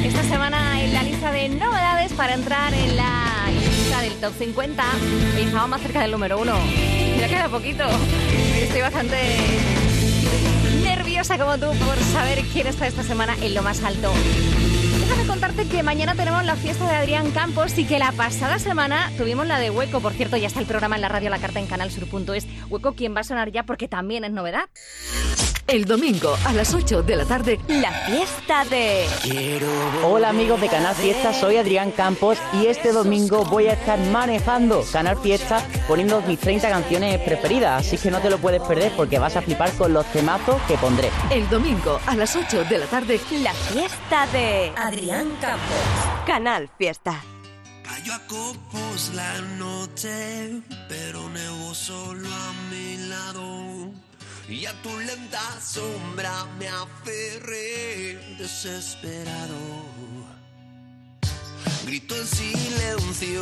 Esta 0.05 0.25
semana 0.25 0.83
en 0.83 0.93
la 0.93 1.05
lista 1.05 1.31
de 1.31 1.49
novedades 1.49 2.13
para 2.15 2.35
entrar 2.35 2.75
en 2.75 2.97
la 2.97 3.53
lista 3.53 4.01
del 4.01 4.15
top 4.15 4.33
50. 4.37 4.83
Hoy 5.37 5.43
estamos 5.43 5.69
más 5.69 5.81
cerca 5.81 6.01
del 6.01 6.11
número 6.11 6.41
uno. 6.41 6.57
Ya 7.21 7.29
queda 7.29 7.49
poquito. 7.49 7.85
Estoy 8.61 8.81
bastante 8.81 9.17
nerviosa 10.83 11.39
como 11.39 11.57
tú 11.57 11.67
por 11.87 11.97
saber 12.13 12.43
quién 12.53 12.67
está 12.67 12.89
esta 12.89 13.05
semana 13.05 13.37
en 13.41 13.55
lo 13.55 13.63
más 13.63 13.81
alto. 13.85 14.13
Déjame 15.07 15.27
contarte 15.27 15.67
que 15.67 15.83
mañana 15.83 16.15
tenemos 16.15 16.45
la 16.45 16.57
fiesta 16.57 16.89
de 16.89 16.97
Adrián 16.97 17.31
Campos 17.31 17.77
y 17.77 17.85
que 17.85 17.99
la 17.99 18.11
pasada 18.13 18.59
semana 18.59 19.13
tuvimos 19.19 19.47
la 19.47 19.59
de 19.59 19.69
Hueco. 19.69 20.01
Por 20.01 20.15
cierto, 20.15 20.39
ya 20.39 20.47
está 20.47 20.61
el 20.61 20.67
programa 20.67 20.97
en 20.97 21.03
la 21.03 21.11
radio 21.11 21.29
La 21.29 21.39
Carta 21.39 21.61
en 21.61 21.67
Canal 21.67 21.91
Sur.es. 21.91 22.47
Hueco, 22.71 22.95
quien 22.95 23.15
va 23.15 23.21
a 23.21 23.25
sonar 23.25 23.53
ya 23.53 23.65
porque 23.65 23.87
también 23.87 24.25
es 24.25 24.33
novedad. 24.33 24.65
El 25.67 25.87
domingo 25.87 26.37
a 26.45 26.53
las 26.53 26.75
8 26.75 27.03
de 27.05 27.17
la 27.17 27.25
tarde, 27.25 27.59
la 27.69 27.91
fiesta 27.91 28.65
de... 28.67 29.07
Hola 30.05 30.29
amigos 30.29 30.61
de 30.61 30.69
Canal 30.69 30.95
Fiesta, 30.95 31.33
soy 31.33 31.57
Adrián 31.57 31.91
Campos 31.91 32.37
y 32.53 32.67
este 32.67 32.93
domingo 32.93 33.47
voy 33.47 33.69
a 33.69 33.73
estar 33.73 33.99
manejando 33.99 34.85
Canal 34.93 35.17
Fiesta 35.17 35.67
poniendo 35.89 36.21
mis 36.23 36.39
30 36.39 36.69
canciones 36.69 37.19
preferidas, 37.21 37.87
así 37.87 37.97
que 37.97 38.11
no 38.11 38.21
te 38.21 38.29
lo 38.29 38.37
puedes 38.39 38.61
perder 38.61 38.93
porque 38.95 39.19
vas 39.19 39.37
a 39.37 39.43
flipar 39.43 39.73
con 39.73 39.95
los 39.95 40.05
temazos 40.13 40.61
que 40.69 40.77
pondré. 40.77 41.11
El 41.31 41.49
domingo 41.49 41.99
a 42.07 42.15
las 42.15 42.37
8 42.37 42.65
de 42.65 42.79
la 42.79 42.87
tarde, 42.87 43.19
La 43.43 43.55
fiesta 43.55 44.27
de 44.27 44.71
Adrián 44.77 45.31
Campos. 45.41 45.77
Canal 46.27 46.69
Fiesta. 46.77 47.23
Cayó 47.83 48.13
a 48.13 48.21
copos 48.27 49.13
la 49.15 49.39
noche, 49.57 50.63
pero 50.89 51.27
nevó 51.31 51.75
solo 51.75 52.29
a 52.29 52.53
mi 52.71 52.97
lado. 53.09 54.04
Y 54.49 54.67
a 54.67 54.73
tu 54.83 54.91
lenta 54.99 55.41
sombra 55.61 56.45
me 56.59 56.69
aferré 56.69 58.37
desesperado. 58.39 59.57
Grito 61.87 62.15
en 62.15 62.27
silencio 62.27 63.41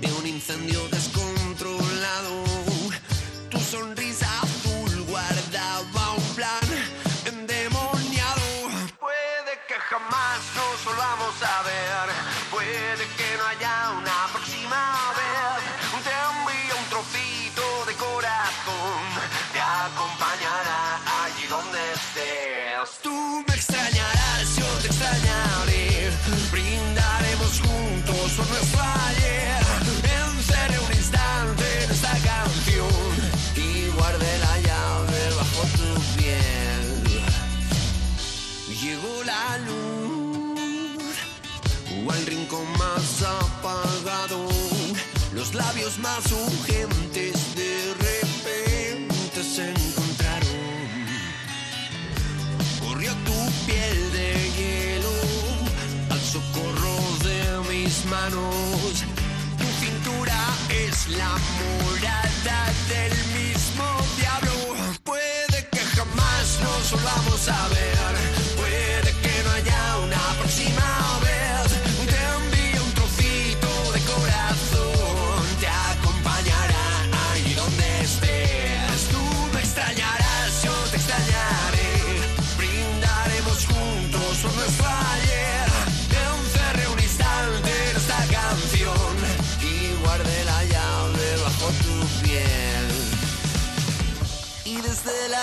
de 0.00 0.12
un 0.12 0.26
incendio 0.26 0.86
descontrolado. 0.88 2.44
Tu 3.50 3.58
sonrisa 3.58 4.11
más 45.98 46.30
urgentes 46.32 47.54
de 47.54 47.94
repente 47.94 49.42
se 49.42 49.70
encontraron. 49.70 50.48
Corrió 52.80 53.12
tu 53.24 53.66
piel 53.66 54.12
de 54.12 54.50
hielo 54.56 55.10
al 56.10 56.20
socorro 56.20 56.96
de 57.24 57.74
mis 57.74 58.04
manos. 58.06 59.04
Tu 59.58 59.66
cintura 59.84 60.38
es 60.70 61.08
la 61.08 61.36
morada 61.60 62.72
del 62.88 63.12
mismo 63.38 63.84
diablo. 64.16 64.52
Puede 65.04 65.68
que 65.70 65.80
jamás 65.96 66.58
nos 66.62 66.92
volvamos 66.92 67.48
a 67.48 67.68
ver. 67.68 68.31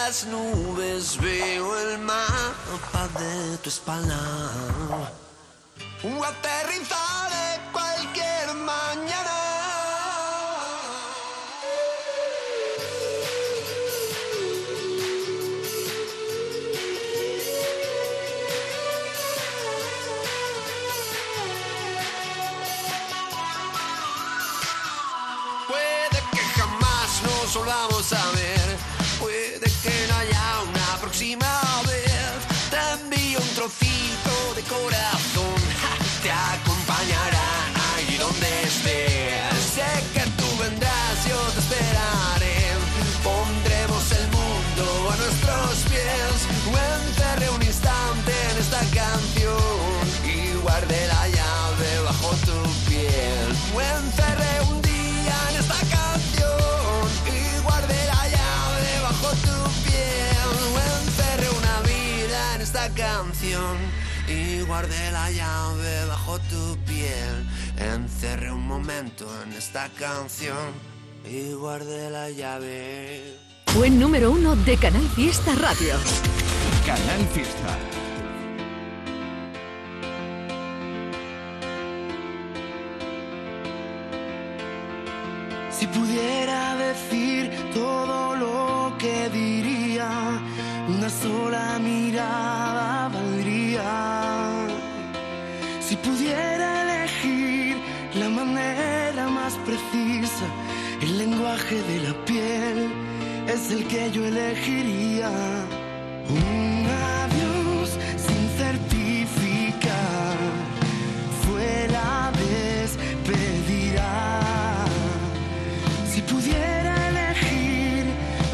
Las 0.10 0.26
nubes 0.26 1.20
veo 1.22 1.78
el 1.78 2.00
mapa 2.00 3.08
de 3.20 3.58
tu 3.60 3.70
espalda. 3.70 4.20
Un 6.02 6.18
aterrizaré 6.26 7.69
guardé 64.70 65.12
la 65.12 65.32
llave 65.32 66.06
bajo 66.08 66.38
tu 66.52 66.78
piel. 66.86 67.34
Encerré 67.96 68.52
un 68.52 68.68
momento 68.68 69.26
en 69.44 69.54
esta 69.54 69.90
canción 69.98 70.68
y 71.26 71.54
guardé 71.54 72.12
la 72.12 72.30
llave. 72.30 73.36
Fue 73.66 73.90
número 73.90 74.30
uno 74.30 74.56
de 74.56 74.78
Canal 74.78 75.08
Fiesta 75.16 75.56
Radio. 75.56 75.96
Canal 76.86 77.22
Fiesta. 77.34 77.72
Si 85.72 85.88
pudiera 85.88 86.76
decir 86.76 87.52
todo 87.74 88.36
lo 88.36 88.96
que 89.00 89.30
diría, 89.30 90.10
una 90.88 91.10
sola 91.10 91.80
mirada 91.80 93.10
valdría. 93.10 94.59
Si 95.90 95.96
pudiera 95.96 96.84
elegir 96.84 97.76
la 98.14 98.30
manera 98.30 99.28
más 99.28 99.54
precisa, 99.66 100.46
el 101.02 101.18
lenguaje 101.18 101.82
de 101.82 102.00
la 102.08 102.14
piel 102.26 102.92
es 103.48 103.72
el 103.72 103.88
que 103.88 104.12
yo 104.12 104.24
elegiría. 104.24 105.32
Un 106.30 106.86
adiós 107.24 107.98
sin 108.24 108.44
certificar 108.62 110.38
fue 111.42 111.88
la 111.90 112.32
despedida. 112.38 114.12
Si 116.08 116.22
pudiera 116.22 116.94
elegir, 117.10 118.06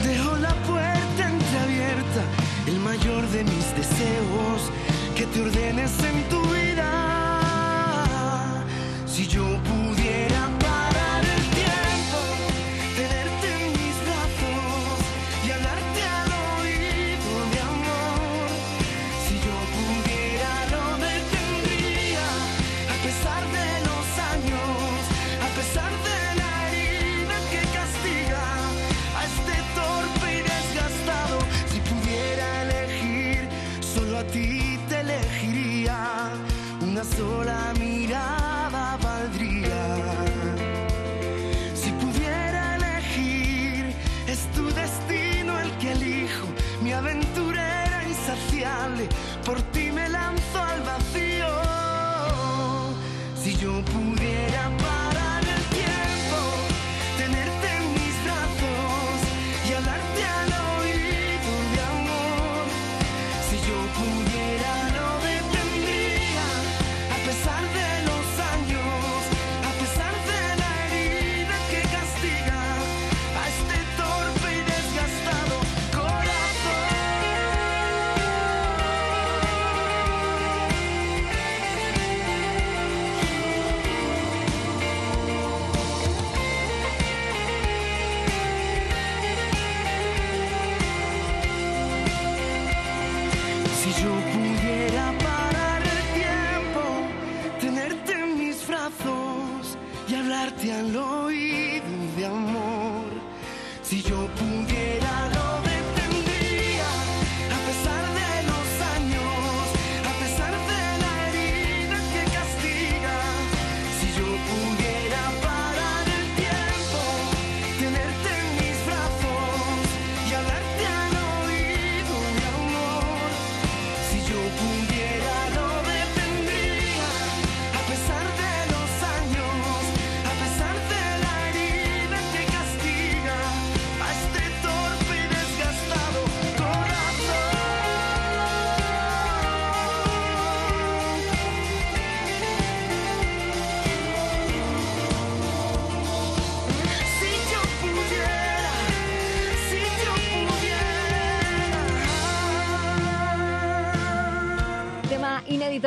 dejo 0.05 0.38
la 0.38 0.53
puerta 0.69 1.29
entreabierta, 1.36 2.21
el 2.65 2.79
mayor 2.79 3.27
de 3.27 3.43
mis 3.43 3.75
deseos, 3.75 4.71
que 5.17 5.25
te 5.25 5.41
ordenes 5.41 5.91
en 5.99 6.29
tu 6.29 6.41
vida. 6.43 7.04
Si 9.28 9.74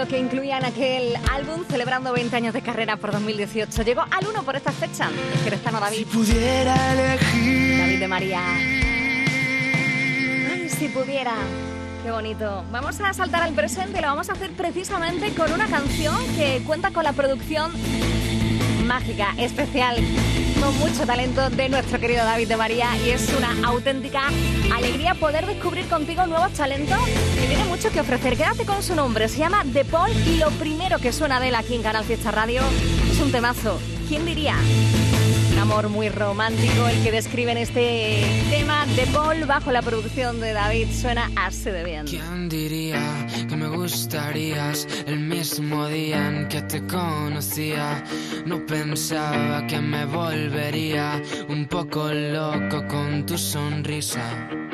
que 0.09 0.19
incluía 0.19 0.59
en 0.59 0.65
aquel 0.65 1.15
álbum 1.31 1.65
celebrando 1.69 2.13
20 2.13 2.35
años 2.35 2.55
de 2.55 2.63
carrera 2.63 2.97
por 2.97 3.13
2018. 3.13 3.83
Llegó 3.83 4.01
al 4.11 4.27
1 4.27 4.43
por 4.43 4.57
esta 4.57 4.73
fecha. 4.73 5.11
Es 5.35 5.41
que 5.43 5.55
estano 5.55 5.81
David. 5.81 6.07
pudiera 6.07 6.93
elegir. 6.93 7.79
David 7.79 8.01
de 8.01 8.09
María. 8.09 8.43
Ay, 10.51 10.69
si 10.69 10.89
pudiera. 10.89 11.35
Qué 12.03 12.11
bonito. 12.11 12.65
Vamos 12.73 12.99
a 13.01 13.13
saltar 13.13 13.43
al 13.43 13.53
presente 13.53 14.01
lo 14.01 14.09
vamos 14.09 14.31
a 14.31 14.33
hacer 14.33 14.51
precisamente 14.53 15.35
con 15.35 15.53
una 15.53 15.67
canción 15.67 16.17
que 16.37 16.63
cuenta 16.67 16.91
con 16.91 17.05
la 17.05 17.13
producción 17.13 17.71
mágica, 18.87 19.35
especial, 19.37 19.97
con 20.61 20.79
mucho 20.79 21.07
talento 21.07 21.51
de 21.51 21.69
nuestro 21.69 22.01
querido 22.01 22.25
David 22.25 22.49
de 22.49 22.57
María 22.57 22.97
y 23.05 23.11
es 23.11 23.29
una 23.37 23.69
auténtica 23.69 24.29
alegría 24.75 25.15
poder 25.15 25.47
descubrir 25.47 25.87
contigo 25.89 26.27
nuevos 26.27 26.53
talentos 26.53 26.99
que 27.41 27.47
tiene 27.47 27.65
mucho 27.65 27.91
que 27.91 28.01
ofrecer. 28.01 28.37
Quédate 28.37 28.65
con 28.65 28.83
su 28.83 28.95
nombre, 28.95 29.29
se 29.29 29.39
llama 29.39 29.65
The 29.73 29.85
Paul 29.85 30.11
y 30.27 30.37
lo 30.37 30.51
primero 30.53 30.99
que 30.99 31.13
suena 31.13 31.41
de 31.41 31.49
él 31.49 31.55
aquí 31.55 31.75
en 31.75 31.83
Canal 31.83 32.05
Fiesta 32.05 32.31
Radio 32.31 32.63
es 33.11 33.21
un 33.21 33.31
temazo. 33.31 33.79
¿Quién 34.09 34.25
diría? 34.25 34.57
Amor 35.59 35.89
muy 35.89 36.09
romántico 36.09 36.87
el 36.89 37.03
que 37.03 37.11
describe 37.11 37.53
en 37.53 37.59
este 37.59 38.23
tema 38.49 38.87
de 38.87 39.07
Paul 39.07 39.45
bajo 39.45 39.73
la 39.73 39.83
producción 39.83 40.41
de 40.41 40.53
David. 40.53 40.89
Suena 40.93 41.31
así 41.37 41.71
de 41.71 41.85
bien. 41.85 42.07
¿Quién 42.07 42.49
diría 42.49 43.27
que 43.49 43.57
me 43.57 43.69
gustarías 43.69 44.87
el 45.07 45.19
mismo 45.19 45.87
día 45.89 46.29
en 46.29 46.49
que 46.49 46.63
te 46.63 46.87
conocía? 46.87 48.05
No 48.47 48.65
pensaba 48.67 49.67
que 49.67 49.81
me 49.81 50.07
volvería 50.07 51.21
un 51.49 51.67
poco 51.67 52.13
loco 52.13 52.87
con 52.87 53.27
tu 53.27 53.37
sonrisa. 53.37 54.68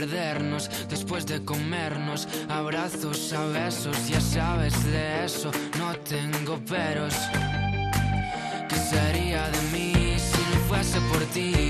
Perdernos, 0.00 0.70
después 0.88 1.26
de 1.26 1.44
comernos, 1.44 2.26
abrazos 2.48 3.32
a 3.34 3.44
besos, 3.48 4.08
ya 4.08 4.20
sabes 4.20 4.72
de 4.84 5.24
eso, 5.26 5.50
no 5.78 5.94
tengo 5.96 6.58
peros. 6.64 7.14
¿Qué 8.68 8.76
sería 8.76 9.50
de 9.50 9.60
mí 9.72 10.18
si 10.18 10.40
no 10.50 10.60
fuese 10.68 10.98
por 11.12 11.22
ti? 11.34 11.69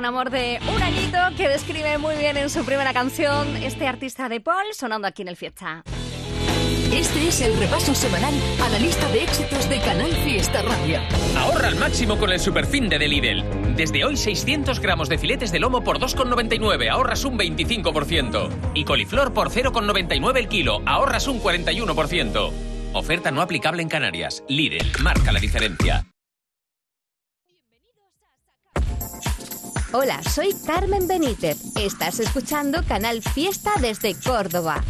Un 0.00 0.06
amor 0.06 0.30
de 0.30 0.58
un 0.74 0.82
añito 0.82 1.18
que 1.36 1.46
describe 1.46 1.98
muy 1.98 2.16
bien 2.16 2.38
en 2.38 2.48
su 2.48 2.64
primera 2.64 2.94
canción 2.94 3.54
este 3.58 3.86
artista 3.86 4.30
de 4.30 4.40
Paul 4.40 4.64
sonando 4.72 5.06
aquí 5.06 5.20
en 5.20 5.28
el 5.28 5.36
Fiesta. 5.36 5.84
Este 6.90 7.28
es 7.28 7.42
el 7.42 7.54
repaso 7.58 7.94
semanal 7.94 8.32
a 8.64 8.70
la 8.70 8.78
lista 8.78 9.06
de 9.10 9.24
éxitos 9.24 9.68
de 9.68 9.78
Canal 9.80 10.10
Fiesta 10.24 10.62
Radio. 10.62 11.00
Ahorra 11.36 11.68
al 11.68 11.76
máximo 11.76 12.16
con 12.16 12.32
el 12.32 12.40
superfin 12.40 12.88
de 12.88 12.98
Lidl. 12.98 13.44
Desde 13.76 14.02
hoy 14.02 14.16
600 14.16 14.80
gramos 14.80 15.10
de 15.10 15.18
filetes 15.18 15.52
de 15.52 15.60
lomo 15.60 15.84
por 15.84 15.98
2,99, 15.98 16.88
ahorras 16.88 17.26
un 17.26 17.38
25%. 17.38 18.48
Y 18.72 18.84
coliflor 18.84 19.34
por 19.34 19.50
0,99 19.50 20.38
el 20.38 20.48
kilo, 20.48 20.80
ahorras 20.86 21.28
un 21.28 21.42
41%. 21.42 22.50
Oferta 22.94 23.30
no 23.30 23.42
aplicable 23.42 23.82
en 23.82 23.90
Canarias. 23.90 24.42
Lidl, 24.48 24.80
marca 25.02 25.30
la 25.30 25.40
diferencia. 25.40 26.09
Hola, 29.92 30.22
soy 30.22 30.54
Carmen 30.64 31.08
Benítez. 31.08 31.58
Estás 31.76 32.20
escuchando 32.20 32.84
Canal 32.86 33.22
Fiesta 33.22 33.72
desde 33.80 34.14
Córdoba. 34.14 34.84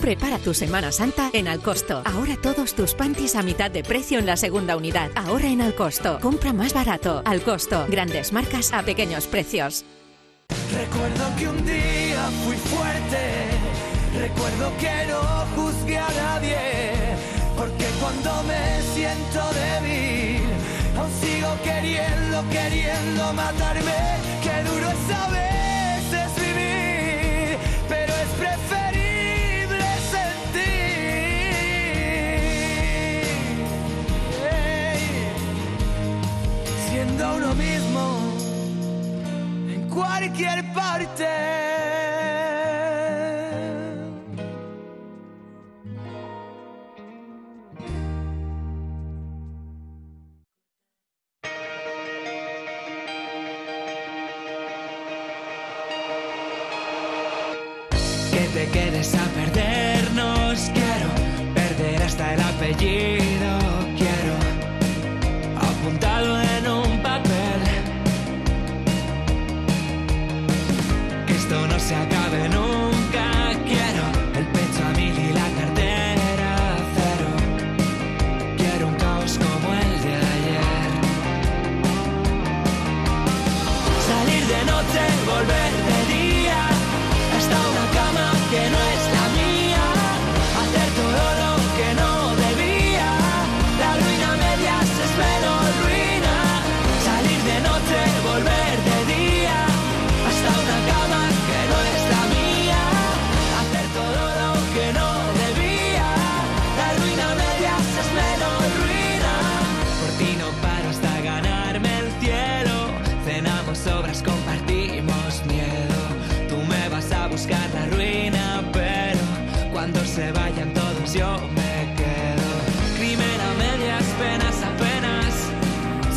Prepara 0.00 0.38
tu 0.38 0.54
Semana 0.54 0.90
Santa 0.90 1.28
en 1.34 1.48
Alcosto. 1.48 2.00
Ahora 2.06 2.36
todos 2.40 2.74
tus 2.74 2.94
panties 2.94 3.36
a 3.36 3.42
mitad 3.42 3.70
de 3.70 3.82
precio 3.82 4.18
en 4.18 4.24
la 4.24 4.38
segunda 4.38 4.74
unidad. 4.78 5.10
Ahora 5.16 5.48
en 5.48 5.60
Alcosto. 5.60 6.18
Compra 6.22 6.54
más 6.54 6.72
barato. 6.72 7.20
Alcosto. 7.26 7.84
Grandes 7.90 8.32
marcas 8.32 8.72
a 8.72 8.82
pequeños 8.82 9.26
precios. 9.26 9.84
Recuerdo 10.72 11.36
que 11.36 11.48
un 11.48 11.66
día 11.66 12.30
fui 12.46 12.56
fuerte, 12.56 13.50
recuerdo 14.18 14.72
que 14.78 15.06
no 15.10 15.62
juzgué 15.62 15.98
a 15.98 16.08
nadie, 16.08 16.56
porque 17.54 17.84
cuando 18.00 18.42
me 18.44 18.82
siento 18.94 19.40
débil, 19.52 20.57
aún 20.98 21.10
sigo 21.20 21.50
queriendo, 21.62 22.44
queriendo 22.50 23.32
matarme, 23.32 24.00
qué 24.42 24.62
duro 24.68 24.88
es 24.90 25.10
a 25.14 25.28
veces 25.28 26.28
vivir, 26.36 27.58
pero 27.88 28.12
es 28.24 28.28
preferible 28.42 29.84
sentir, 30.14 30.68
siendo 36.90 37.36
uno 37.36 37.54
mismo 37.54 38.02
en 39.72 39.88
cualquier 39.88 40.72
parte. 40.72 41.77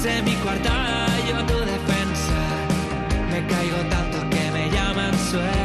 Sé 0.02 0.20
mi 0.24 0.34
coartada, 0.38 1.06
yo 1.30 1.46
tu 1.46 1.60
defensa. 1.60 2.40
Me 3.30 3.46
caigo 3.46 3.78
tanto 3.88 4.18
que 4.32 4.52
me 4.52 4.68
llaman 4.72 5.14
suelo. 5.30 5.61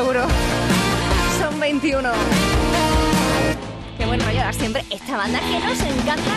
Seguro. 0.00 0.26
Son 1.38 1.60
21. 1.60 2.10
Qué 3.98 4.06
buen 4.06 4.18
rollo 4.18 4.40
siempre 4.52 4.82
esta 4.88 5.18
banda 5.18 5.40
que 5.40 5.60
nos 5.60 5.78
encanta 5.78 6.34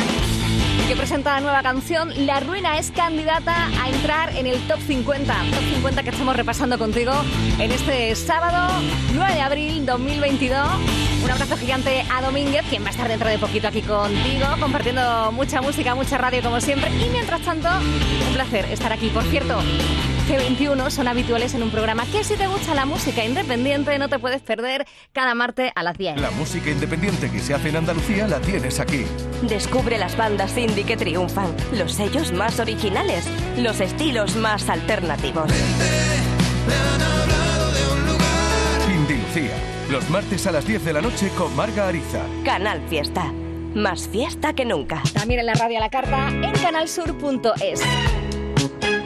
y 0.83 0.87
que 0.89 0.95
presenta 0.97 1.35
la 1.35 1.39
nueva 1.39 1.63
canción 1.63 2.11
La 2.25 2.41
Ruina 2.41 2.77
es 2.77 2.91
candidata 2.91 3.69
a 3.81 3.89
entrar 3.89 4.35
en 4.35 4.47
el 4.47 4.59
Top 4.67 4.79
50. 4.85 5.33
Top 5.33 5.63
50 5.75 6.03
que 6.03 6.09
estamos 6.09 6.35
repasando 6.35 6.77
contigo 6.77 7.13
en 7.57 7.71
este 7.71 8.13
sábado 8.15 8.69
9 9.13 9.33
de 9.33 9.41
abril 9.41 9.85
2022. 9.85 11.12
Un 11.23 11.31
abrazo 11.31 11.55
gigante 11.57 12.03
a 12.11 12.21
Domínguez, 12.21 12.65
quien 12.69 12.83
va 12.83 12.87
a 12.87 12.91
estar 12.91 13.07
dentro 13.07 13.29
de 13.29 13.37
poquito 13.39 13.67
aquí 13.67 13.81
contigo, 13.81 14.45
compartiendo 14.59 15.31
mucha 15.31 15.61
música, 15.61 15.95
mucha 15.95 16.17
radio 16.17 16.41
como 16.41 16.59
siempre. 16.59 16.89
Y 16.89 17.09
mientras 17.09 17.41
tanto, 17.41 17.69
un 17.69 18.33
placer 18.33 18.65
estar 18.65 18.91
aquí. 18.91 19.07
Por 19.09 19.23
cierto, 19.23 19.59
G21 20.27 20.89
son 20.89 21.07
habituales 21.07 21.53
en 21.53 21.63
un 21.63 21.69
programa 21.69 22.05
que 22.05 22.23
si 22.23 22.35
te 22.35 22.47
gusta 22.47 22.73
la 22.73 22.85
música 22.85 23.23
independiente 23.23 23.97
no 23.99 24.09
te 24.09 24.19
puedes 24.19 24.41
perder 24.41 24.85
cada 25.11 25.33
martes 25.33 25.71
a 25.75 25.83
las 25.83 25.97
10. 25.97 26.19
La 26.19 26.31
música 26.31 26.69
independiente 26.69 27.31
que 27.31 27.39
se 27.39 27.53
hace 27.53 27.69
en 27.69 27.77
Andalucía 27.77 28.27
la 28.27 28.39
tienes 28.39 28.79
aquí. 28.79 29.05
Descubre 29.43 29.97
las 29.97 30.17
bandas 30.17 30.57
indie 30.57 30.85
que 30.85 30.97
triunfan, 30.97 31.55
los 31.73 31.93
sellos 31.93 32.31
más 32.33 32.59
originales, 32.59 33.25
los 33.57 33.79
estilos 33.79 34.35
más 34.35 34.69
alternativos. 34.69 35.51
Indie 38.93 39.17
Lucía, 39.17 39.55
los 39.93 40.09
martes 40.09 40.47
a 40.47 40.51
las 40.51 40.65
10 40.65 40.85
de 40.85 40.93
la 40.93 41.01
noche 41.01 41.29
con 41.37 41.55
Marga 41.55 41.87
Ariza. 41.87 42.25
Canal 42.43 42.81
Fiesta. 42.89 43.31
Más 43.75 44.07
fiesta 44.07 44.53
que 44.53 44.65
nunca. 44.65 45.03
También 45.13 45.41
en 45.41 45.45
la 45.45 45.53
radio 45.53 45.77
a 45.77 45.81
la 45.81 45.89
carta 45.91 46.29
en 46.29 46.51
canalsur.es. 46.51 47.81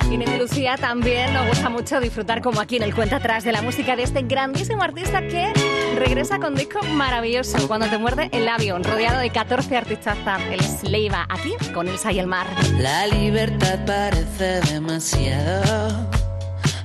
Y 0.09 0.13
en 0.13 0.39
Lucía 0.39 0.77
también 0.77 1.33
nos 1.33 1.45
gusta 1.47 1.69
mucho 1.69 1.99
disfrutar 1.99 2.41
como 2.41 2.61
aquí 2.61 2.77
en 2.77 2.83
el 2.83 2.95
cuenta 2.95 3.17
atrás 3.17 3.43
de 3.43 3.51
la 3.51 3.61
música 3.61 3.97
de 3.97 4.03
este 4.03 4.21
grandísimo 4.21 4.81
artista 4.81 5.27
que 5.27 5.51
regresa 5.97 6.39
con 6.39 6.55
disco 6.55 6.81
maravilloso 6.83 7.67
cuando 7.67 7.88
te 7.88 7.97
muerde 7.97 8.29
el 8.31 8.45
labio, 8.45 8.79
rodeado 8.79 9.19
de 9.19 9.29
14 9.29 9.75
artistas. 9.75 10.17
Él 10.49 10.61
es 10.61 10.83
Leiva 10.89 11.25
aquí 11.27 11.51
con 11.73 11.89
Elsa 11.89 12.13
y 12.13 12.19
el 12.19 12.27
mar. 12.27 12.47
La 12.79 13.07
libertad 13.07 13.79
parece 13.85 14.61
demasiado. 14.71 16.09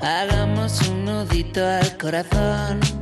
Hagamos 0.00 0.88
un 0.88 1.04
nudito 1.04 1.64
al 1.64 1.96
corazón. 1.98 3.01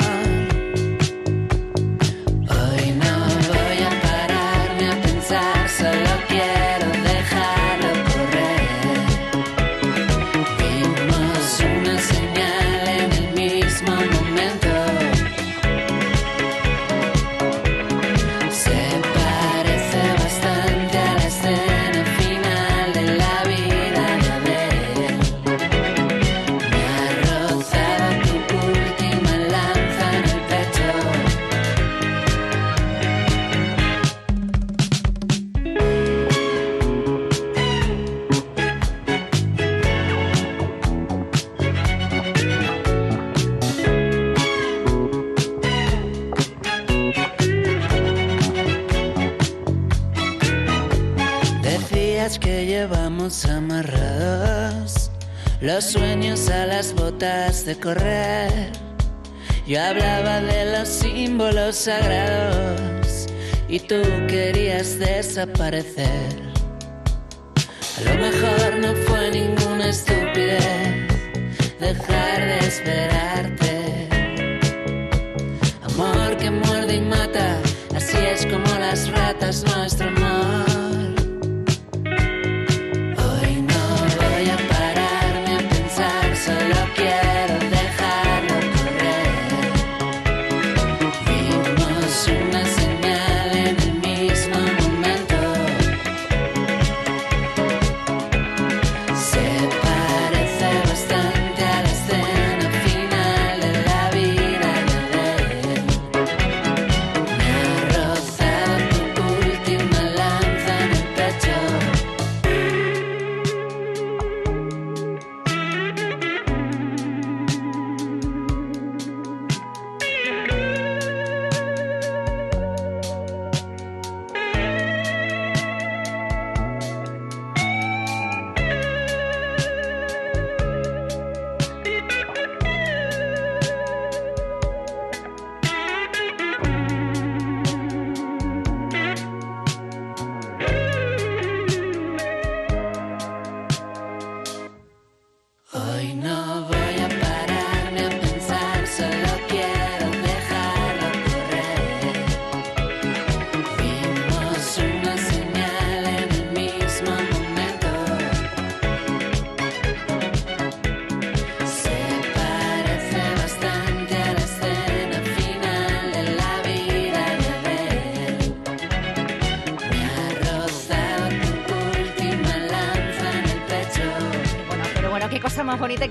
Sagrados 61.75 63.27
y 63.67 63.79
tú 63.79 64.01
querías 64.27 64.99
desaparecer. 64.99 66.41
A 67.97 68.01
lo 68.03 68.15
mejor 68.19 68.79
no 68.79 68.95
fue 69.07 69.31
ninguna 69.31 69.89
estupidez 69.89 71.07
dejar 71.79 72.45
de 72.45 72.59
esperarte. 72.59 73.60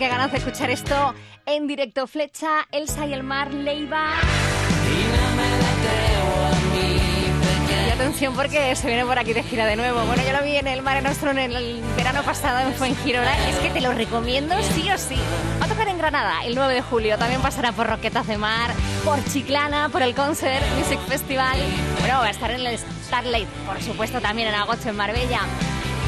Qué 0.01 0.09
ganas 0.09 0.33
de 0.33 0.39
escuchar 0.39 0.71
esto 0.71 1.15
en 1.45 1.67
directo. 1.67 2.07
Flecha, 2.07 2.67
Elsa 2.73 3.05
y 3.05 3.13
el 3.13 3.23
mar, 3.23 3.53
Leiva. 3.53 4.15
Y 7.87 7.91
atención 7.91 8.35
porque 8.35 8.75
se 8.77 8.87
viene 8.87 9.05
por 9.05 9.19
aquí 9.19 9.35
de 9.35 9.43
gira 9.43 9.67
de 9.67 9.77
nuevo. 9.77 10.03
Bueno, 10.07 10.23
yo 10.27 10.33
lo 10.33 10.43
vi 10.43 10.57
en 10.57 10.69
el 10.69 10.81
Mare 10.81 11.03
Nostrum 11.03 11.37
en 11.37 11.53
el 11.53 11.83
verano 11.99 12.23
pasado 12.23 12.67
en 12.67 12.73
Fuengirola. 12.73 13.47
Es 13.51 13.57
que 13.57 13.69
te 13.69 13.83
lo 13.83 13.93
recomiendo 13.93 14.55
sí 14.73 14.91
o 14.91 14.97
sí. 14.97 15.19
Va 15.61 15.67
a 15.67 15.69
tocar 15.69 15.87
en 15.89 15.99
Granada 15.99 16.47
el 16.47 16.55
9 16.55 16.73
de 16.73 16.81
julio. 16.81 17.19
También 17.19 17.43
pasará 17.43 17.73
por 17.73 17.87
Roquetas 17.87 18.27
de 18.27 18.39
Mar, 18.39 18.71
por 19.05 19.23
Chiclana, 19.27 19.91
por 19.91 20.01
el 20.01 20.15
Concert 20.15 20.65
Music 20.79 20.99
Festival. 21.09 21.59
Bueno, 21.99 22.21
va 22.21 22.29
a 22.29 22.31
estar 22.31 22.51
en 22.51 22.67
el 22.67 22.79
Starlight, 22.79 23.49
por 23.67 23.83
supuesto, 23.83 24.23
también 24.23 24.49
en 24.49 24.55
agosto 24.55 24.89
en 24.89 24.97
Marbella. 24.97 25.41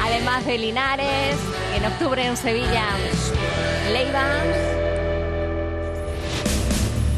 Además 0.02 0.46
de 0.46 0.58
Linares, 0.58 1.36
en 1.76 1.84
octubre 1.84 2.24
en 2.24 2.36
Sevilla, 2.36 2.86
Leiva. 3.92 4.24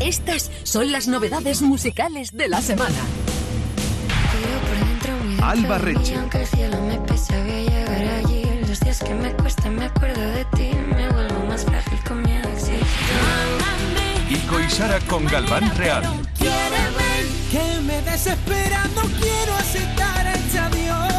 Estas 0.01 0.51
son 0.65 0.91
las 0.91 1.07
novedades 1.07 1.63
musicales 1.63 2.37
de 2.37 2.49
la 2.49 2.61
semana. 2.61 2.99
Alba 5.43 5.79
Reche. 5.79 6.17
Aunque 6.17 6.41
el 6.41 6.47
cielo 6.47 6.81
me 6.83 6.99
pese, 7.01 7.41
voy 7.43 7.53
a 7.53 7.71
llegar 7.71 8.25
allí. 8.25 8.45
Los 8.67 8.81
días 8.81 9.03
que 9.03 9.15
me 9.15 9.33
cuesta, 9.35 9.71
me 9.71 9.85
acuerdo 9.85 10.21
de 10.21 10.45
ti. 10.57 10.71
Me 10.97 11.09
vuelvo 11.11 11.47
más 11.47 11.65
frágil 11.65 11.99
con 12.07 12.23
miedo 12.23 12.49
a 12.49 12.53
existir. 12.53 12.81
Ico 14.31 14.59
y 14.59 14.71
Sara 14.71 14.99
con 15.01 15.27
Galván 15.27 15.71
Real. 15.77 16.03
Quiéreme, 16.37 17.13
que 17.51 17.81
me 17.83 18.03
desespera, 18.03 18.85
no 18.97 19.03
quiero 19.03 19.55
aceptar 19.55 20.27
este 20.27 20.59
adiós. 20.59 21.13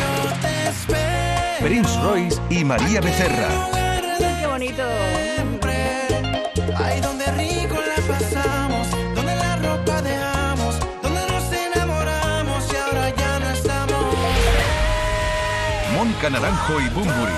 Yo 0.00 0.40
te 0.40 0.68
espero. 0.68 1.66
Prince 1.66 2.00
Royce 2.00 2.40
y 2.48 2.64
María 2.64 3.00
Becerra. 3.00 3.89
Bonito. 4.70 4.86
Ahí 6.76 7.00
donde 7.00 7.26
rico 7.32 7.74
la 7.74 8.02
pasamos, 8.06 8.88
donde 9.14 9.34
la 9.34 9.56
ropa 9.56 10.00
dejamos, 10.02 10.78
donde 11.02 11.20
nos 11.26 11.52
enamoramos 11.52 12.72
y 12.72 12.76
ahora 12.76 13.10
ya 13.10 13.38
no 13.40 13.50
estamos. 13.50 14.14
Mónica 15.94 16.30
Naranjo 16.30 16.80
y 16.80 16.88
Bumburi. 16.90 17.32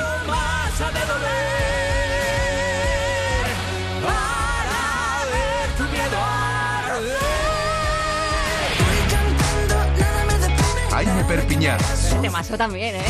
Jaime 10.91 11.24
Perpiñán. 11.24 11.78
Temazo 12.20 12.57
también, 12.59 12.97
¿eh? 12.97 13.05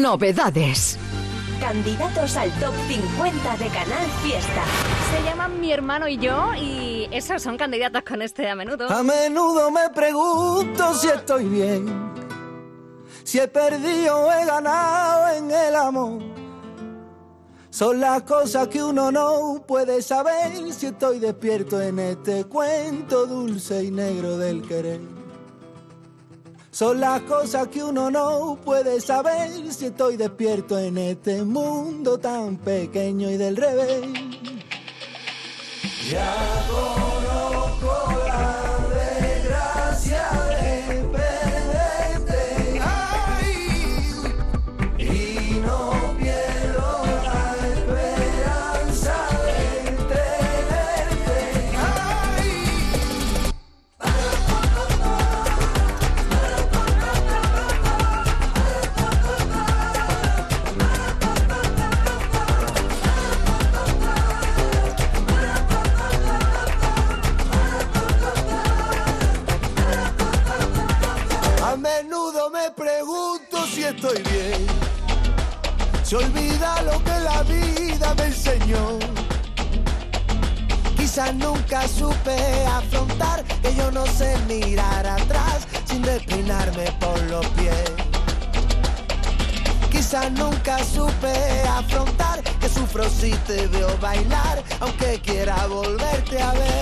Novedades. 0.00 0.98
Candidatos 1.58 2.36
al 2.36 2.50
top 2.60 2.74
50 2.86 3.56
de 3.56 3.66
Canal 3.68 4.06
Fiesta. 4.22 4.62
Se 5.10 5.24
llaman 5.24 5.58
Mi 5.58 5.72
hermano 5.72 6.06
y 6.06 6.18
yo 6.18 6.54
y 6.54 7.08
esos 7.10 7.42
son 7.42 7.56
candidatos 7.56 8.02
con 8.02 8.20
este 8.20 8.48
a 8.48 8.54
menudo. 8.54 8.90
A 8.90 9.02
menudo 9.02 9.70
me 9.70 9.88
pregunto 9.94 10.92
si 10.94 11.08
estoy 11.08 11.46
bien, 11.46 12.12
si 13.24 13.38
he 13.38 13.48
perdido 13.48 14.18
o 14.18 14.32
he 14.32 14.44
ganado 14.44 15.34
en 15.34 15.50
el 15.50 15.74
amor. 15.74 16.22
Son 17.70 17.98
las 17.98 18.22
cosas 18.22 18.68
que 18.68 18.82
uno 18.82 19.10
no 19.10 19.64
puede 19.66 20.02
saber 20.02 20.72
si 20.72 20.86
estoy 20.86 21.18
despierto 21.18 21.80
en 21.80 21.98
este 21.98 22.44
cuento 22.44 23.26
dulce 23.26 23.84
y 23.84 23.90
negro 23.90 24.36
del 24.36 24.60
querer. 24.60 25.15
Son 26.76 27.00
las 27.00 27.22
cosas 27.22 27.68
que 27.68 27.82
uno 27.82 28.10
no 28.10 28.58
puede 28.62 29.00
saber 29.00 29.48
si 29.72 29.86
estoy 29.86 30.18
despierto 30.18 30.78
en 30.78 30.98
este 30.98 31.42
mundo 31.42 32.18
tan 32.18 32.58
pequeño 32.58 33.30
y 33.30 33.38
del 33.38 33.56
revés. 33.56 34.02
Ya 36.10 36.34
conozco 36.68 38.12
la 38.28 38.45
que 92.60 92.68
sufro 92.68 93.08
si 93.08 93.30
te 93.46 93.66
veo 93.68 93.88
bailar, 94.00 94.62
aunque 94.80 95.20
quiera 95.20 95.66
volverte 95.66 96.40
a 96.40 96.52
ver. 96.52 96.75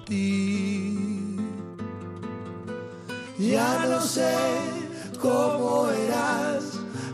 Ti. 0.00 1.36
Ya 3.38 3.86
no 3.88 4.00
sé 4.00 4.34
cómo 5.20 5.88
eras, 5.90 6.64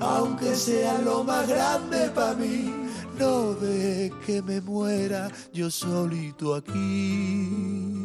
aunque 0.01 0.55
sea 0.55 0.99
lo 0.99 1.25
más 1.25 1.49
grande 1.49 2.11
para 2.11 2.35
mí. 2.35 2.80
De 3.21 4.11
que 4.25 4.41
me 4.41 4.63
muera 4.63 5.29
yo 5.53 5.71
solito 5.71 6.55
aquí. 6.55 7.47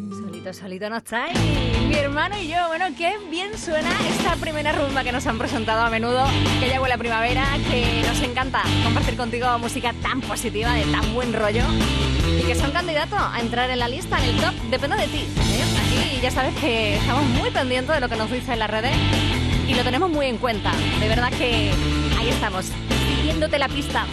Solito, 0.10 0.52
solito 0.52 0.90
no 0.90 0.98
estáis. 0.98 1.40
Mi 1.88 1.96
hermano 1.96 2.38
y 2.38 2.50
yo, 2.50 2.58
bueno, 2.68 2.88
qué 2.98 3.14
bien 3.32 3.58
suena 3.58 3.92
esta 4.10 4.36
primera 4.36 4.74
rumba 4.74 5.06
que 5.06 5.14
nos 5.14 5.26
han 5.26 5.38
presentado 5.38 5.84
a 5.84 5.90
menudo, 5.90 6.26
que 6.60 6.68
ya 6.68 6.82
huele 6.82 6.98
primavera, 6.98 7.46
que 7.72 8.04
nos 8.06 8.22
encanta 8.24 8.62
compartir 8.84 9.16
contigo 9.16 9.58
música 9.58 9.94
tan 10.02 10.20
positiva, 10.20 10.74
de 10.74 10.84
tan 10.84 11.14
buen 11.14 11.32
rollo, 11.32 11.64
y 12.38 12.46
que 12.46 12.56
son 12.56 12.72
candidatos 12.72 13.18
a 13.18 13.40
entrar 13.40 13.70
en 13.70 13.80
la 13.80 13.88
lista, 13.88 14.18
en 14.22 14.36
el 14.36 14.42
top, 14.42 14.54
depende 14.70 14.98
de 14.98 15.08
ti. 15.08 15.20
¿eh? 15.20 15.64
Aquí 15.86 16.20
ya 16.22 16.32
sabes 16.32 16.54
que 16.56 16.98
estamos 16.98 17.24
muy 17.40 17.52
pendientes 17.52 17.96
de 17.96 18.02
lo 18.02 18.10
que 18.10 18.18
nos 18.18 18.30
dice 18.30 18.52
en 18.52 18.60
las 18.60 18.70
redes 18.70 18.92
y 19.66 19.76
lo 19.76 19.84
tenemos 19.84 20.10
muy 20.10 20.26
en 20.26 20.38
cuenta. 20.40 20.74
De 21.00 21.08
verdad 21.08 21.30
que 21.30 21.72
ahí 22.20 22.28
estamos, 22.28 22.66
siguiéndote 23.16 23.58
la 23.58 23.70
pista. 23.70 24.06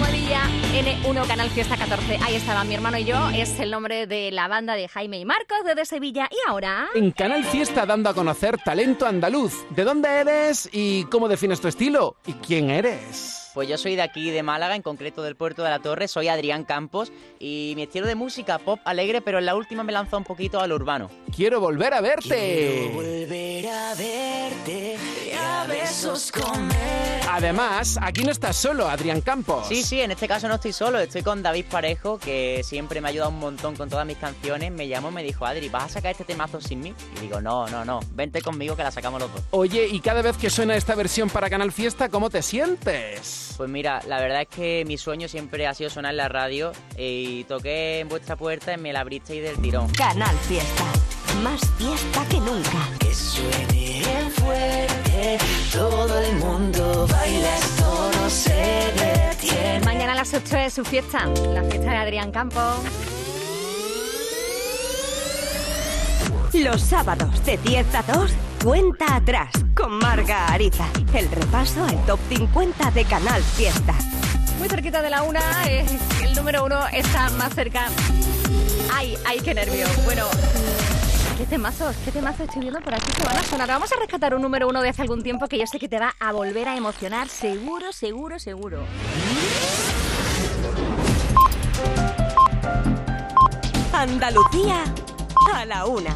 Almohadilla 0.00 0.40
N1 0.72 1.26
Canal 1.26 1.50
Fiesta 1.50 1.76
14. 1.76 2.20
Ahí 2.22 2.34
estaba 2.34 2.64
mi 2.64 2.74
hermano 2.74 2.96
y 2.96 3.04
yo. 3.04 3.18
Es 3.34 3.60
el 3.60 3.70
nombre 3.70 4.06
de 4.06 4.30
la 4.30 4.48
banda 4.48 4.74
de 4.74 4.88
Jaime 4.88 5.18
y 5.18 5.26
Marcos 5.26 5.58
desde 5.66 5.84
Sevilla. 5.84 6.26
Y 6.30 6.36
ahora. 6.48 6.88
En 6.94 7.10
Canal 7.10 7.44
Fiesta 7.44 7.84
dando 7.84 8.08
a 8.08 8.14
conocer 8.14 8.56
talento 8.56 9.04
andaluz. 9.04 9.66
¿De 9.68 9.84
dónde 9.84 10.08
eres 10.08 10.70
y 10.72 11.04
cómo 11.04 11.28
defines 11.28 11.60
tu 11.60 11.68
estilo? 11.68 12.16
¿Y 12.26 12.32
quién 12.32 12.70
eres? 12.70 13.50
Pues 13.52 13.68
yo 13.68 13.76
soy 13.76 13.94
de 13.94 14.00
aquí, 14.00 14.30
de 14.30 14.42
Málaga, 14.42 14.74
en 14.74 14.80
concreto 14.80 15.22
del 15.22 15.36
Puerto 15.36 15.62
de 15.64 15.68
la 15.68 15.80
Torre, 15.80 16.08
soy 16.08 16.28
Adrián 16.28 16.64
Campos 16.64 17.12
y 17.38 17.74
mi 17.76 17.82
estilo 17.82 18.06
de 18.06 18.14
música 18.14 18.58
pop 18.58 18.78
alegre, 18.84 19.20
pero 19.20 19.38
en 19.38 19.44
la 19.44 19.56
última 19.56 19.82
me 19.82 19.92
lanzó 19.92 20.16
un 20.16 20.24
poquito 20.24 20.60
al 20.60 20.72
urbano. 20.72 21.10
Quiero 21.34 21.60
volver 21.60 21.92
a 21.92 22.00
verte. 22.00 22.90
volver 22.94 23.66
a 23.66 23.94
verte 23.96 24.96
Además, 27.28 27.98
aquí 28.02 28.22
no 28.22 28.30
estás 28.30 28.56
solo, 28.56 28.88
Adrián 28.88 29.20
Campos. 29.20 29.66
Sí, 29.68 29.82
sí, 29.82 30.00
en 30.00 30.10
este 30.10 30.28
caso 30.28 30.48
no 30.48 30.56
estoy 30.56 30.72
solo, 30.72 30.98
estoy 30.98 31.22
con 31.22 31.42
David 31.42 31.64
Parejo, 31.70 32.18
que 32.18 32.62
siempre 32.64 33.00
me 33.00 33.08
ha 33.08 33.10
ayudado 33.10 33.30
un 33.30 33.38
montón 33.38 33.76
con 33.76 33.88
todas 33.88 34.06
mis 34.06 34.16
canciones. 34.18 34.72
Me 34.72 34.88
llamó 34.88 35.10
y 35.10 35.12
me 35.12 35.22
dijo, 35.22 35.46
Adri, 35.46 35.68
¿vas 35.68 35.84
a 35.84 35.88
sacar 35.88 36.12
este 36.12 36.24
temazo 36.24 36.60
sin 36.60 36.80
mí? 36.80 36.94
Y 37.16 37.20
digo, 37.20 37.40
no, 37.40 37.66
no, 37.68 37.84
no, 37.84 38.00
vente 38.12 38.42
conmigo 38.42 38.76
que 38.76 38.82
la 38.82 38.90
sacamos 38.90 39.20
los 39.20 39.32
dos. 39.32 39.42
Oye, 39.50 39.86
y 39.86 40.00
cada 40.00 40.22
vez 40.22 40.36
que 40.36 40.50
suena 40.50 40.74
esta 40.74 40.94
versión 40.94 41.30
para 41.30 41.48
Canal 41.48 41.72
Fiesta, 41.72 42.08
¿cómo 42.08 42.30
te 42.30 42.42
sientes? 42.42 43.54
Pues 43.56 43.70
mira, 43.70 44.02
la 44.06 44.20
verdad 44.20 44.42
es 44.42 44.48
que 44.48 44.84
mi 44.86 44.98
sueño 44.98 45.28
siempre 45.28 45.66
ha 45.66 45.74
sido 45.74 45.90
sonar 45.90 46.12
en 46.12 46.16
la 46.18 46.28
radio 46.28 46.72
y 46.96 47.44
toqué 47.44 48.00
en 48.00 48.08
vuestra 48.08 48.36
puerta 48.36 48.72
y 48.74 48.76
me 48.76 48.92
la 48.92 49.00
abristeis 49.00 49.42
del 49.42 49.56
tirón. 49.60 49.88
Canal 49.92 50.36
Fiesta. 50.48 50.84
Más 51.42 51.60
fiesta 51.78 52.24
que 52.28 52.38
nunca. 52.40 52.88
Que 52.98 53.14
suene 53.14 54.30
fuerte, 54.36 55.38
todo 55.72 56.18
el 56.18 56.36
mundo 56.36 57.06
baila, 57.10 57.56
esto 57.56 58.10
no 58.20 58.28
se 58.28 58.92
detiene. 58.96 59.80
Mañana 59.84 60.12
a 60.12 60.16
las 60.16 60.34
8 60.34 60.56
es 60.58 60.74
su 60.74 60.84
fiesta. 60.84 61.26
La 61.54 61.62
fiesta 61.62 61.90
de 61.90 61.96
Adrián 61.96 62.30
Campos. 62.30 62.80
Los 66.52 66.82
sábados 66.82 67.44
de 67.46 67.56
10 67.58 67.94
a 67.94 68.02
2, 68.02 68.30
cuenta 68.64 69.16
atrás 69.16 69.50
con 69.74 69.98
Marga 69.98 70.48
Ariza. 70.48 70.86
El 71.14 71.30
repaso 71.30 71.84
al 71.84 72.04
top 72.04 72.18
50 72.28 72.90
de 72.90 73.04
Canal 73.04 73.42
Fiesta. 73.42 73.94
Muy 74.58 74.68
cerquita 74.68 75.00
de 75.00 75.08
la 75.08 75.22
una, 75.22 75.40
eh, 75.68 75.86
el 76.22 76.34
número 76.34 76.64
uno 76.64 76.86
está 76.88 77.30
más 77.30 77.54
cerca. 77.54 77.86
Ay, 78.92 79.16
ay, 79.24 79.40
qué 79.40 79.54
nervio. 79.54 79.86
Bueno, 80.04 80.26
qué 81.40 81.46
temazos, 81.46 81.96
qué 82.04 82.12
temazos 82.12 82.40
estoy 82.40 82.60
viendo 82.60 82.80
por 82.82 82.94
aquí 82.94 83.10
que 83.12 83.24
van 83.24 83.38
a 83.38 83.42
sonar. 83.42 83.66
Vamos 83.66 83.90
a 83.90 83.96
rescatar 83.96 84.34
un 84.34 84.42
número 84.42 84.68
uno 84.68 84.82
de 84.82 84.90
hace 84.90 85.00
algún 85.00 85.22
tiempo 85.22 85.48
que 85.48 85.58
yo 85.58 85.66
sé 85.66 85.78
que 85.78 85.88
te 85.88 85.98
va 85.98 86.14
a 86.20 86.32
volver 86.32 86.68
a 86.68 86.76
emocionar. 86.76 87.28
Seguro, 87.28 87.92
seguro, 87.92 88.38
seguro. 88.38 88.84
Andalucía 93.94 94.84
a 95.54 95.64
la 95.64 95.86
una. 95.86 96.14